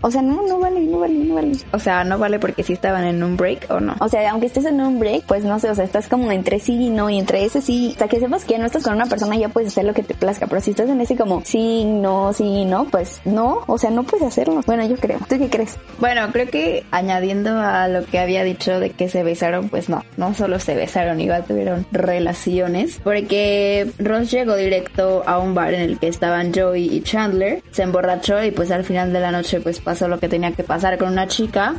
O 0.00 0.10
sea, 0.10 0.22
no, 0.22 0.42
no 0.46 0.58
vale, 0.58 0.80
no 0.80 0.98
vale, 1.00 1.14
no 1.14 1.34
vale. 1.34 1.52
O 1.72 1.78
sea, 1.78 2.04
no 2.04 2.18
vale 2.18 2.38
porque 2.38 2.62
si 2.62 2.72
estaban 2.72 3.04
en 3.04 3.22
un 3.22 3.36
break 3.36 3.66
o 3.70 3.80
no. 3.80 3.94
O 4.00 4.08
sea, 4.08 4.30
aunque 4.30 4.46
estés 4.46 4.64
en 4.66 4.80
un 4.80 4.98
break, 4.98 5.24
pues 5.26 5.44
no 5.44 5.58
sé, 5.58 5.70
o 5.70 5.74
sea, 5.74 5.84
estás 5.84 6.08
como 6.08 6.30
entre 6.32 6.60
sí 6.60 6.74
y 6.74 6.90
no, 6.90 7.10
y 7.10 7.18
entre 7.18 7.44
ese 7.44 7.60
sí. 7.60 7.92
O 7.94 7.98
sea, 7.98 8.08
que 8.08 8.20
sepas 8.20 8.44
que 8.44 8.58
no 8.58 8.66
estás 8.66 8.84
con 8.84 8.94
una 8.94 9.06
persona 9.06 9.36
ya 9.36 9.48
puedes 9.48 9.72
hacer 9.72 9.84
lo 9.84 9.94
que 9.94 10.02
te 10.02 10.14
plazca, 10.14 10.46
pero 10.46 10.60
si 10.60 10.70
estás 10.70 10.88
en 10.88 11.00
ese 11.00 11.16
como 11.16 11.42
sí, 11.44 11.84
no, 11.84 12.32
sí, 12.32 12.64
no, 12.64 12.84
pues 12.86 13.20
no, 13.24 13.62
o 13.66 13.78
sea, 13.78 13.90
no 13.90 14.02
puedes 14.04 14.26
hacerlo. 14.26 14.60
Bueno, 14.66 14.86
yo 14.86 14.96
creo. 14.96 15.18
¿Tú 15.28 15.38
qué 15.38 15.48
crees? 15.48 15.76
Bueno, 15.98 16.28
creo 16.32 16.48
que 16.48 16.84
añadiendo 16.90 17.58
a 17.58 17.88
lo 17.88 18.04
que 18.04 18.18
había 18.18 18.44
dicho 18.44 18.78
de 18.78 18.90
que 18.90 19.08
se 19.08 19.22
besaron, 19.22 19.68
pues 19.68 19.88
no, 19.88 20.04
no 20.16 20.34
solo 20.34 20.58
se 20.60 20.74
besaron, 20.74 21.20
igual 21.20 21.44
tuvieron 21.44 21.86
relaciones, 21.90 23.00
porque 23.02 23.90
Ross 23.98 24.30
llegó 24.30 24.56
directo 24.56 25.22
a 25.26 25.38
un 25.38 25.54
bar 25.54 25.74
en 25.74 25.80
el 25.80 25.98
que 25.98 26.08
estaban 26.08 26.52
Joey 26.52 26.94
y 26.94 27.00
Chandler, 27.02 27.62
se 27.70 27.82
emborrachó 27.82 28.42
y 28.44 28.50
pues 28.50 28.70
al 28.70 28.84
final 28.84 29.12
de 29.12 29.20
la 29.20 29.30
noche 29.30 29.60
pues 29.60 29.80
pasó 29.80 29.95
lo 30.02 30.18
que 30.20 30.28
tenía 30.28 30.52
que 30.52 30.62
pasar 30.62 30.98
con 30.98 31.12
una 31.12 31.26
chica. 31.26 31.74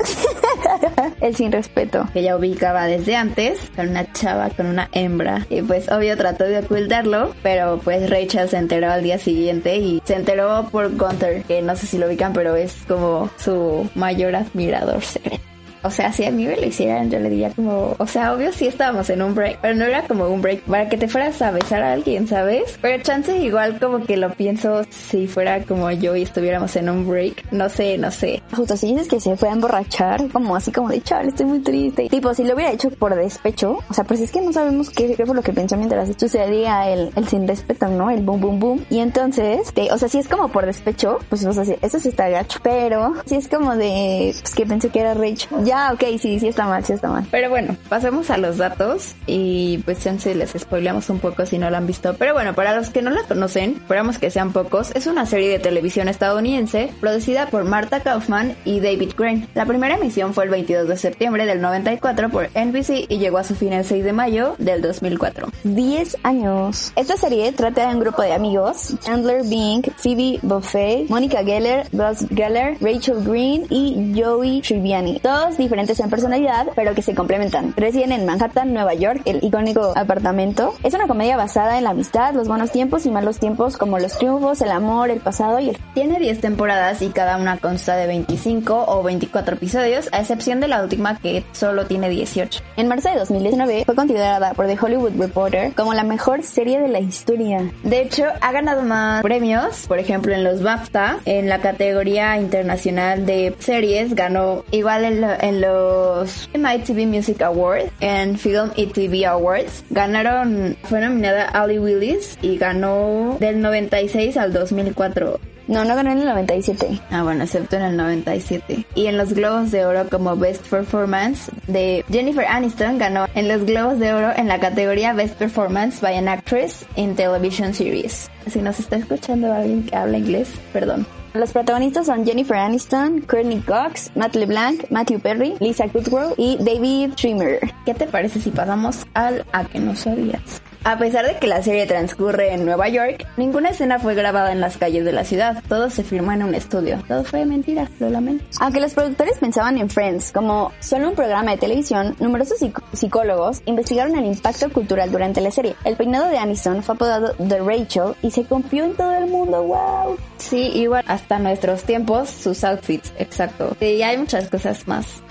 El 1.22 1.36
sin 1.36 1.52
respeto. 1.52 2.08
Que 2.14 2.24
ya 2.24 2.36
ubicaba 2.36 2.86
desde 2.86 3.16
antes, 3.16 3.60
con 3.76 3.90
una 3.90 4.12
chava, 4.14 4.50
con 4.50 4.66
una 4.68 4.90
hembra. 4.92 5.46
Y 5.50 5.62
pues 5.62 5.90
obvio 5.92 6.18
trató 6.18 6.44
de 6.44 6.60
ocultarlo, 6.60 7.34
pero 7.44 7.80
pues 7.84 8.10
Rachel 8.10 8.50
se 8.50 8.58
enteró 8.58 8.92
al 8.92 9.04
día 9.04 9.20
siguiente 9.20 9.78
y 9.78 10.02
se 10.06 10.16
enteró 10.16 10.68
por 10.72 10.96
Gunther, 10.96 11.44
que 11.44 11.62
no 11.62 11.76
sé 11.76 11.86
si 11.88 11.98
lo 11.98 12.08
ubican, 12.08 12.34
pero 12.34 12.56
es 12.56 12.76
como 12.88 13.30
su 13.38 13.90
mayor 13.96 14.36
admirador 14.36 15.02
secreto. 15.02 15.57
O 15.88 15.90
sea, 15.90 16.12
si 16.12 16.26
a 16.26 16.32
mí 16.32 16.46
me 16.46 16.58
lo 16.58 16.66
hicieran, 16.66 17.10
yo 17.10 17.18
le 17.18 17.30
diría 17.30 17.50
como, 17.52 17.96
o 17.98 18.08
sea, 18.08 18.34
obvio 18.34 18.52
sí 18.52 18.68
estábamos 18.68 19.10
en 19.10 19.22
un 19.22 19.34
break, 19.34 19.60
pero 19.62 19.74
no 19.74 19.86
era 19.86 20.04
como 20.04 20.28
un 20.28 20.42
break 20.42 20.64
para 20.64 20.90
que 20.90 20.98
te 20.98 21.08
fueras 21.08 21.42
a 21.42 21.52
besar 21.52 21.82
a 21.82 21.94
alguien, 21.94 22.28
¿sabes? 22.28 22.78
Pero 22.82 23.02
chance 23.02 23.38
igual 23.38 23.80
como 23.80 24.06
que 24.06 24.18
lo 24.18 24.30
pienso 24.34 24.84
si 24.90 25.28
fuera 25.28 25.64
como 25.64 25.90
yo 25.92 26.14
y 26.18 26.24
estuviéramos 26.24 26.76
en 26.76 26.90
un 26.90 27.08
break, 27.08 27.52
no 27.54 27.70
sé, 27.70 27.98
no 27.98 28.12
sé. 28.12 28.44
Justo 28.54 28.76
si 28.76 28.88
dices 28.88 29.08
que 29.08 29.22
se 29.22 29.38
fue 29.38 29.48
a 29.48 29.54
emborrachar, 29.54 30.28
como 30.28 30.58
así 30.58 30.74
como 30.74 30.90
de 30.90 31.02
chaval, 31.02 31.30
estoy 31.30 31.46
muy 31.46 31.60
triste. 31.60 32.10
Tipo, 32.10 32.34
si 32.34 32.44
lo 32.44 32.56
hubiera 32.56 32.74
hecho 32.74 32.90
por 32.90 33.16
despecho, 33.16 33.80
o 33.90 33.94
sea, 33.94 34.04
pues 34.04 34.20
es 34.20 34.30
que 34.30 34.42
no 34.42 34.52
sabemos 34.52 34.90
qué, 34.90 35.16
qué 35.16 35.26
fue 35.26 35.36
lo 35.36 35.42
que 35.42 35.54
pensó 35.54 35.78
mientras 35.78 36.10
sucedía 36.18 36.90
el, 36.90 37.12
el 37.16 37.28
sin 37.30 37.48
respeto, 37.48 37.88
¿no? 37.88 38.10
El 38.10 38.24
boom, 38.24 38.42
boom, 38.42 38.60
boom. 38.60 38.86
Y 38.90 39.00
entonces, 39.00 39.74
de, 39.74 39.90
o 39.92 39.98
sea, 39.98 40.10
si 40.10 40.18
es 40.18 40.28
como 40.28 40.50
por 40.50 40.66
despecho, 40.66 41.20
pues 41.30 41.46
o 41.46 41.54
sea, 41.54 41.64
sí, 41.64 41.76
eso 41.82 41.98
sí 41.98 42.10
está 42.10 42.28
gacho. 42.28 42.60
Pero 42.62 43.14
si 43.26 43.36
es 43.36 43.48
como 43.48 43.76
de, 43.76 44.36
pues 44.42 44.54
que 44.54 44.66
pensé 44.66 44.90
que 44.90 45.00
era 45.00 45.14
Rachel. 45.14 45.64
Ya, 45.64 45.77
ok, 45.94 46.04
sí, 46.20 46.40
sí 46.40 46.48
está 46.48 46.66
mal, 46.66 46.84
sí 46.86 46.94
está 46.94 47.10
mal. 47.10 47.26
Pero 47.32 47.50
bueno, 47.50 47.76
pasemos 47.90 48.30
a 48.30 48.38
los 48.38 48.58
datos 48.58 49.16
y 49.26 49.80
pues 49.80 50.04
chance 50.04 50.34
les 50.34 50.52
spoileamos 50.52 51.10
un 51.10 51.20
poco 51.20 51.46
si 51.46 51.58
no 51.58 51.70
la 51.70 51.78
han 51.78 51.88
visto. 51.88 52.16
Pero 52.18 52.34
bueno, 52.34 52.54
para 52.54 52.76
los 52.76 52.90
que 52.90 53.02
no 53.02 53.10
la 53.10 53.24
conocen, 53.24 53.76
esperamos 53.78 54.18
que 54.18 54.32
sean 54.32 54.54
pocos, 54.54 54.92
es 54.96 55.08
una 55.08 55.26
serie 55.26 55.50
de 55.50 55.60
televisión 55.60 56.08
estadounidense 56.08 56.92
producida 57.00 57.48
por 57.48 57.64
Martha 57.64 58.02
Kaufman 58.02 58.56
y 58.66 58.80
David 58.80 59.14
Crane. 59.16 59.48
La 59.54 59.66
primera 59.66 59.96
emisión 59.96 60.34
fue 60.34 60.46
el 60.46 60.50
22 60.50 60.88
de 60.88 60.98
septiembre 60.98 61.46
del 61.46 61.62
94 61.62 62.30
por 62.30 62.50
NBC 62.56 63.06
y 63.10 63.18
llegó 63.18 63.38
a 63.38 63.44
su 63.44 63.56
fin 63.56 63.74
el 63.74 63.86
6 63.86 64.04
de 64.04 64.14
mayo 64.14 64.56
del 64.58 64.82
2004. 64.82 65.48
10 65.64 66.18
años. 66.24 66.92
Esta 66.96 67.18
serie 67.18 67.52
trata 67.52 67.88
de 67.88 67.96
un 67.96 68.00
grupo 68.00 68.22
de 68.22 68.34
amigos, 68.34 68.96
Chandler 69.00 69.44
Bing, 69.44 69.84
Phoebe 69.98 70.40
Buffet, 70.42 71.10
Monica 71.10 71.44
Geller, 71.44 71.88
Ross 71.94 72.26
Geller, 72.34 72.78
Rachel 72.82 73.24
Green 73.24 73.66
y 73.70 74.20
Joey 74.20 74.62
Triviani. 74.62 75.20
Todos 75.20 75.58
diferentes 75.68 76.00
en 76.00 76.10
personalidad, 76.10 76.68
pero 76.76 76.96
que 76.96 77.02
se 77.02 77.14
complementan. 77.14 77.74
Residen 77.76 78.14
en 78.14 78.26
Manhattan, 78.26 78.74
Nueva 78.74 78.94
York, 78.94 79.22
el 79.26 79.44
icónico 79.44 79.94
apartamento. 79.96 80.74
Es 80.84 80.94
una 80.94 81.08
comedia 81.08 81.36
basada 81.36 81.78
en 81.78 81.84
la 81.84 81.90
amistad, 81.90 82.34
los 82.34 82.48
buenos 82.48 82.72
tiempos 82.72 83.06
y 83.06 83.12
malos 83.12 83.38
tiempos, 83.38 83.76
como 83.76 84.00
los 84.00 84.18
triunfos, 84.18 84.62
el 84.62 84.72
amor, 84.72 85.10
el 85.10 85.20
pasado 85.20 85.60
y 85.60 85.70
el... 85.70 85.78
Tiene 85.94 86.20
10 86.20 86.40
temporadas 86.40 87.02
y 87.02 87.10
cada 87.10 87.38
una 87.38 87.58
consta 87.58 87.96
de 87.96 88.08
25 88.08 88.86
o 88.88 89.04
24 89.04 89.56
episodios, 89.56 90.08
a 90.14 90.22
excepción 90.22 90.60
de 90.60 90.68
la 90.70 90.82
última 90.82 91.20
que 91.20 91.44
solo 91.52 91.86
tiene 91.86 92.10
18. 92.10 92.62
En 92.78 92.88
marzo 92.88 93.10
de 93.10 93.18
2019 93.18 93.84
fue 93.86 93.96
considerada 93.96 94.54
por 94.54 94.68
The 94.68 94.78
Hollywood 94.80 95.20
Reporter 95.20 95.74
como 95.74 95.94
la 95.94 96.04
mejor 96.04 96.44
serie 96.44 96.80
de 96.80 96.88
la 96.88 97.00
historia. 97.00 97.70
De 97.84 98.02
hecho, 98.02 98.26
ha 98.40 98.52
ganado 98.52 98.84
más 98.84 99.22
premios, 99.22 99.86
por 99.88 100.00
ejemplo 100.00 100.34
en 100.34 100.44
los 100.44 100.64
BAFTA, 100.64 101.20
en 101.26 101.50
la 101.50 101.60
categoría 101.60 102.38
internacional 102.38 103.26
de 103.26 103.56
series, 103.60 104.16
ganó 104.16 104.64
igual 104.72 105.06
en, 105.06 105.22
lo, 105.22 105.28
en 105.48 105.62
los 105.62 106.50
MTV 106.54 107.08
Music 107.08 107.42
Awards, 107.42 107.92
en 108.02 108.38
Film 108.38 108.72
y 108.76 108.88
TV 108.88 109.26
Awards, 109.26 109.84
ganaron, 109.90 110.76
fue 110.84 111.00
nominada 111.00 111.46
Ali 111.46 111.80
Willis 111.80 112.38
y 112.42 112.58
ganó 112.58 113.38
del 113.40 113.62
96 113.62 114.36
al 114.38 114.54
2004. 114.54 115.40
No, 115.68 115.84
no 115.84 115.96
ganó 115.96 116.12
en 116.12 116.20
el 116.20 116.26
97. 116.26 117.02
Ah, 117.12 117.24
bueno, 117.24 117.44
excepto 117.44 117.76
en 117.76 117.82
el 117.82 117.98
97. 117.98 118.86
Y 118.96 119.08
en 119.08 119.18
los 119.18 119.34
Globos 119.34 119.70
de 119.72 119.86
Oro 119.86 120.08
como 120.10 120.38
Best 120.38 120.66
Performance 120.68 121.52
de 121.68 122.06
Jennifer 122.10 122.46
Aniston 122.46 122.98
ganó 122.98 123.28
en 123.36 123.50
los 123.50 123.66
Globos 123.66 124.00
de 124.00 124.14
Oro 124.14 124.32
en 124.36 124.48
la 124.48 124.60
categoría 124.60 125.12
Best 125.12 125.36
Performance 125.36 126.00
by 126.00 126.18
an 126.18 126.30
Actress 126.30 126.86
in 126.96 127.16
Television 127.16 127.74
Series. 127.74 128.30
Si 128.50 128.62
nos 128.62 128.80
está 128.80 128.96
escuchando 128.96 129.52
alguien 129.52 129.84
que 129.84 129.96
habla 129.96 130.18
inglés, 130.18 130.50
perdón. 130.72 131.06
Los 131.38 131.52
protagonistas 131.52 132.08
son 132.08 132.26
Jennifer 132.26 132.58
Aniston, 132.58 133.22
Courtney 133.22 133.60
Cox, 133.60 134.10
Matt 134.16 134.36
LeBlanc, 134.36 134.90
Matthew 134.90 135.20
Perry, 135.20 135.54
Lisa 135.60 135.88
Kudrow 135.88 136.34
y 136.36 136.58
David 136.58 137.14
Schwimmer. 137.16 137.60
¿Qué 137.86 137.94
te 137.94 138.08
parece 138.08 138.42
si 138.42 138.50
pasamos 138.50 139.06
al 139.14 139.46
a 139.52 139.64
que 139.64 139.80
no 139.80 139.96
sabías? 139.96 140.62
A 140.88 140.98
pesar 140.98 141.28
de 141.28 141.36
que 141.36 141.48
la 141.48 141.62
serie 141.62 141.86
transcurre 141.86 142.54
en 142.54 142.64
Nueva 142.64 142.88
York, 142.88 143.28
ninguna 143.36 143.72
escena 143.72 144.00
fue 144.00 144.16
grabada 144.16 144.54
en 144.54 144.62
las 144.62 144.78
calles 144.78 145.04
de 145.04 145.12
la 145.12 145.26
ciudad. 145.26 145.62
Todo 145.68 145.90
se 145.90 146.02
filmó 146.02 146.32
en 146.32 146.44
un 146.44 146.56
estudio. 146.56 147.04
Todo 147.10 147.26
fue 147.26 147.46
mentira, 147.46 147.90
lo 148.00 148.10
lamento. 148.10 148.46
Aunque 148.62 148.80
los 148.80 148.94
productores 148.94 149.38
pensaban 149.38 149.78
en 149.78 149.90
Friends 149.90 150.32
como 150.32 150.72
solo 150.80 151.10
un 151.10 151.16
programa 151.16 151.52
de 151.52 151.58
televisión, 151.58 152.16
numerosos 152.20 152.60
psicólogos 152.94 153.64
investigaron 153.66 154.16
el 154.16 154.28
impacto 154.28 154.70
cultural 154.70 155.12
durante 155.12 155.42
la 155.42 155.52
serie. 155.52 155.76
El 155.84 155.98
peinado 155.98 156.30
de 156.30 156.38
Aniston 156.38 156.82
fue 156.82 156.96
apodado 156.96 157.34
The 157.34 157.60
Rachel 157.60 158.16
y 158.22 158.32
se 158.32 158.46
copió 158.46 158.86
en 158.86 158.96
todo 158.96 159.12
el 159.12 159.28
mundo. 159.28 159.64
¡Wow! 159.64 160.16
Sí, 160.38 160.72
igual 160.74 161.04
hasta 161.08 161.38
nuestros 161.38 161.84
tiempos, 161.84 162.30
sus 162.30 162.64
outfits, 162.64 163.12
exacto. 163.18 163.76
Y 163.82 164.04
hay 164.04 164.18
muchas 164.18 164.48
cosas 164.48 164.88
más. 164.88 165.22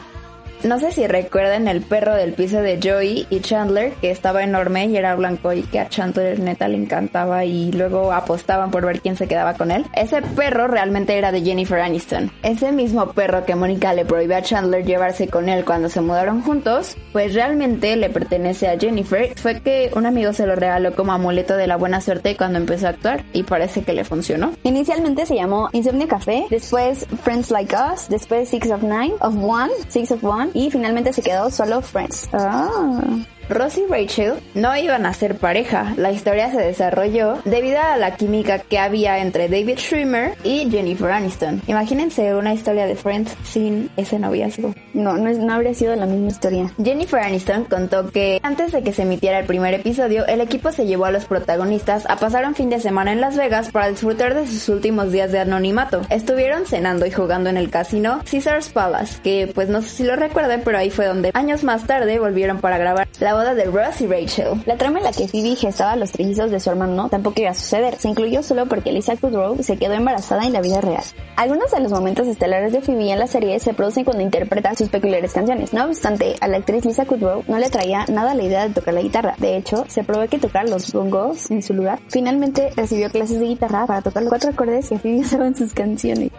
No 0.65 0.81
sé 0.81 0.91
si 0.91 1.07
recuerdan 1.07 1.69
el 1.69 1.83
perro 1.83 2.15
del 2.15 2.33
piso 2.33 2.61
de 2.61 2.81
Joey 2.83 3.27
y 3.31 3.41
Chandler, 3.41 3.93
que 4.01 4.11
estaba 4.11 4.43
enorme 4.43 4.87
y 4.87 4.97
era 4.97 5.15
blanco 5.15 5.53
y 5.53 5.63
que 5.63 5.79
a 5.79 5.89
Chandler 5.89 6.41
neta 6.41 6.67
le 6.67 6.79
encantaba 6.79 7.45
y 7.45 7.71
luego 7.73 8.13
apostaban 8.13 8.71
por 8.71 8.87
ver 8.87 9.01
quién 9.01 9.17
se 9.17 9.29
quedaba 9.29 9.55
con 9.55 9.71
él. 9.71 9.85
Ese 9.95 10.23
perro 10.23 10.67
realmente 10.67 11.17
era 11.17 11.31
de 11.31 11.43
Jennifer 11.43 11.79
Aniston. 11.79 12.33
Ese 12.43 12.73
mismo 12.73 13.13
perro 13.13 13.45
que 13.45 13.55
Mónica 13.55 13.93
le 13.93 14.05
prohibió 14.05 14.39
a 14.39 14.43
Chandler 14.43 14.85
llevarse 14.85 15.29
con 15.29 15.49
él 15.49 15.65
cuando 15.65 15.89
se 15.89 16.01
mudaron 16.01 16.43
juntos, 16.43 16.97
pues 17.13 17.35
realmente 17.35 17.95
le 17.97 18.09
pertenece 18.09 18.69
a 18.69 18.79
Jennifer. 18.79 19.35
Fue 19.37 19.61
que 19.61 19.91
un 19.95 20.07
amigo 20.07 20.33
se 20.33 20.47
lo 20.47 20.57
regaló 20.57 20.95
como 20.97 21.13
amuleto 21.13 21.57
de 21.57 21.67
la 21.67 21.77
buena 21.77 22.01
suerte 22.01 22.37
cuando 22.37 22.59
empezó 22.59 22.87
a 22.87 22.91
actuar 22.91 23.25
y 23.33 23.43
parece 23.43 23.83
que 23.83 23.93
le 23.93 24.05
funcionó. 24.05 24.53
Inicialmente 24.63 25.27
se 25.27 25.37
llamó 25.37 25.69
Insomnio 25.73 26.09
Café, 26.09 26.47
después 26.51 27.07
Friends 27.23 27.51
Like 27.51 27.75
Us, 27.75 28.09
después 28.09 28.49
Six 28.49 28.71
of 28.71 28.83
Nine, 28.83 29.15
of 29.21 29.37
One, 29.37 29.71
Six 29.89 30.13
of 30.13 30.25
One 30.25 30.46
y 30.55 30.71
finalmente 30.71 31.13
se 31.13 31.23
quedó 31.23 31.51
solo 31.51 31.81
Friends. 31.83 32.29
Ah. 32.33 33.01
Ross 33.49 33.79
y 33.79 33.87
Rachel 33.87 34.35
no 34.55 34.77
iban 34.77 35.07
a 35.07 35.15
ser 35.15 35.37
pareja. 35.37 35.95
La 35.97 36.11
historia 36.11 36.51
se 36.51 36.59
desarrolló 36.59 37.39
debido 37.45 37.81
a 37.81 37.97
la 37.97 38.17
química 38.17 38.59
que 38.59 38.79
había 38.79 39.19
entre 39.19 39.49
David 39.49 39.79
Schwimmer 39.79 40.35
y 40.43 40.69
Jennifer 40.71 41.11
Aniston. 41.11 41.63
Imagínense 41.69 42.35
una 42.35 42.55
historia 42.55 42.87
de 42.87 42.97
Friends 42.97 43.37
sin 43.45 43.91
ese 43.97 44.19
noviazgo. 44.19 44.75
No, 44.95 45.17
no, 45.17 45.31
no 45.31 45.53
habría 45.53 45.75
sido 45.75 45.95
la 45.95 46.07
misma 46.07 46.29
historia. 46.29 46.71
Jennifer 46.83 47.21
Aniston 47.21 47.65
contó 47.65 48.11
que 48.11 48.41
antes 48.43 48.73
de 48.73 48.83
que 48.83 48.93
se 48.93 49.03
emitiera 49.03 49.39
el 49.39 49.47
primer 49.47 49.75
episodio, 49.75 50.27
el 50.27 50.41
equipo 50.41 50.73
se 50.73 50.87
llevó 50.87 51.05
a 51.05 51.13
los 51.13 51.27
protagonistas 51.27 52.05
a 52.09 52.17
pasar 52.17 52.47
un 52.47 52.55
fin 52.55 52.71
de 52.71 52.81
semana 52.81 53.13
en 53.13 53.21
Las 53.21 53.37
Vegas 53.37 53.71
para 53.71 53.89
disfrutar 53.89 54.35
de 54.35 54.47
sus 54.47 54.69
últimos 54.69 55.13
días 55.13 55.31
de 55.31 55.39
anonimato. 55.39 56.03
Estuvieron 56.11 56.67
cenando 56.67 57.07
y 57.07 57.13
jugando 57.13 57.49
en 57.51 57.57
el 57.57 57.71
casino 57.71 58.21
Caesars 58.29 58.71
Palace, 58.71 59.21
que 59.23 59.51
pues 59.55 59.69
no 59.69 59.83
sé 59.83 59.91
si 59.91 60.05
lo 60.05 60.17
recuerden, 60.17 60.63
pero 60.65 60.79
ahí 60.79 60.91
fue 60.91 61.07
donde 61.07 61.31
años 61.35 61.63
más 61.63 61.87
tarde 61.87 62.19
volvieron 62.19 62.59
para 62.59 62.79
grabar 62.79 63.07
la 63.21 63.36
de 63.45 63.65
Ross 63.67 64.01
Rachel. 64.01 64.63
La 64.65 64.77
trama 64.77 64.99
en 64.99 65.05
la 65.05 65.13
que 65.13 65.29
Phoebe 65.29 65.57
gestaba 65.57 65.95
los 65.97 66.11
trillizos 66.13 66.51
de 66.51 66.59
su 66.59 66.71
hermano 66.71 67.11
tampoco 67.11 67.43
iba 67.43 67.51
a 67.51 67.55
suceder. 67.55 67.97
Se 67.97 68.09
incluyó 68.09 68.43
solo 68.43 68.67
porque 68.67 68.93
Lisa 68.93 69.17
Kudrow 69.17 69.63
se 69.63 69.77
quedó 69.77 69.93
embarazada 69.93 70.47
en 70.47 70.55
la 70.55 70.63
vida 70.63 70.81
real. 70.81 71.03
Algunos 71.37 71.71
de 71.71 71.81
los 71.81 71.93
momentos 71.93 72.27
estelares 72.27 72.73
de 72.73 72.81
Phoebe 72.81 73.13
en 73.13 73.19
la 73.19 73.27
serie 73.27 73.61
se 73.61 73.75
producen 73.75 74.05
cuando 74.05 74.23
interpreta 74.23 74.75
sus 74.75 74.89
peculiares 74.89 75.35
canciones. 75.35 75.75
No 75.75 75.85
obstante, 75.85 76.37
a 76.41 76.49
la 76.49 76.57
actriz 76.57 76.87
Lisa 76.87 77.05
Kudrow 77.05 77.45
no 77.47 77.59
le 77.59 77.69
traía 77.69 78.07
nada 78.07 78.35
la 78.35 78.43
idea 78.43 78.67
de 78.67 78.75
tocar 78.75 78.95
la 78.95 79.03
guitarra. 79.03 79.35
De 79.39 79.57
hecho, 79.57 79.85
se 79.89 80.03
probó 80.03 80.27
que 80.29 80.39
tocar 80.39 80.69
los 80.69 80.91
bongos 80.93 81.51
en 81.51 81.63
su 81.63 81.75
lugar. 81.75 81.99
Finalmente 82.09 82.71
recibió 82.75 83.11
clases 83.11 83.39
de 83.39 83.47
guitarra 83.47 83.87
para 83.87 84.01
tocar 84.01 84.23
los 84.23 84.31
cuatro 84.31 84.51
acordes 84.51 84.89
que 84.89 84.99
Phoebe 84.99 85.21
usaba 85.21 85.47
en 85.47 85.55
sus 85.55 85.75
canciones. 85.75 86.31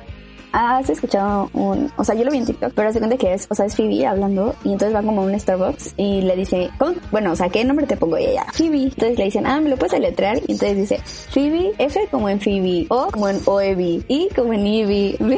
¿Has 0.51 0.89
escuchado 0.89 1.49
un, 1.53 1.91
o 1.97 2.03
sea, 2.03 2.15
yo 2.15 2.23
lo 2.23 2.31
vi 2.31 2.37
en 2.37 2.45
TikTok, 2.45 2.73
pero 2.73 2.91
se 2.91 2.99
cuenta 2.99 3.17
que 3.17 3.33
es, 3.33 3.47
o 3.49 3.55
sea, 3.55 3.65
es 3.65 3.75
Phoebe 3.75 4.05
hablando 4.05 4.55
y 4.63 4.73
entonces 4.73 4.95
va 4.95 5.03
como 5.03 5.21
a 5.21 5.25
un 5.25 5.39
Starbucks 5.39 5.93
y 5.97 6.21
le 6.21 6.35
dice, 6.35 6.69
¿cómo? 6.77 6.95
bueno, 7.11 7.31
o 7.31 7.35
sea, 7.35 7.49
¿qué 7.49 7.63
nombre 7.63 7.85
te 7.85 7.97
pongo? 7.97 8.17
Y 8.17 8.25
ella, 8.25 8.45
Phoebe. 8.53 8.83
Entonces 8.83 9.17
le 9.17 9.25
dicen, 9.25 9.45
ah, 9.45 9.59
¿me 9.59 9.69
lo 9.69 9.77
puedes 9.77 9.93
deletrear? 9.93 10.37
Y 10.47 10.53
entonces 10.53 10.77
dice, 10.77 11.01
Phoebe, 11.31 11.73
F 11.77 12.07
como 12.11 12.29
en 12.29 12.39
Phoebe, 12.39 12.85
O 12.89 13.07
como 13.11 13.29
en 13.29 13.39
OEB, 13.45 14.03
I 14.07 14.29
como 14.35 14.53
en 14.53 14.65
Ivy. 14.65 15.17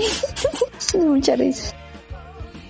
Mucha 0.99 1.35
risa. 1.35 1.78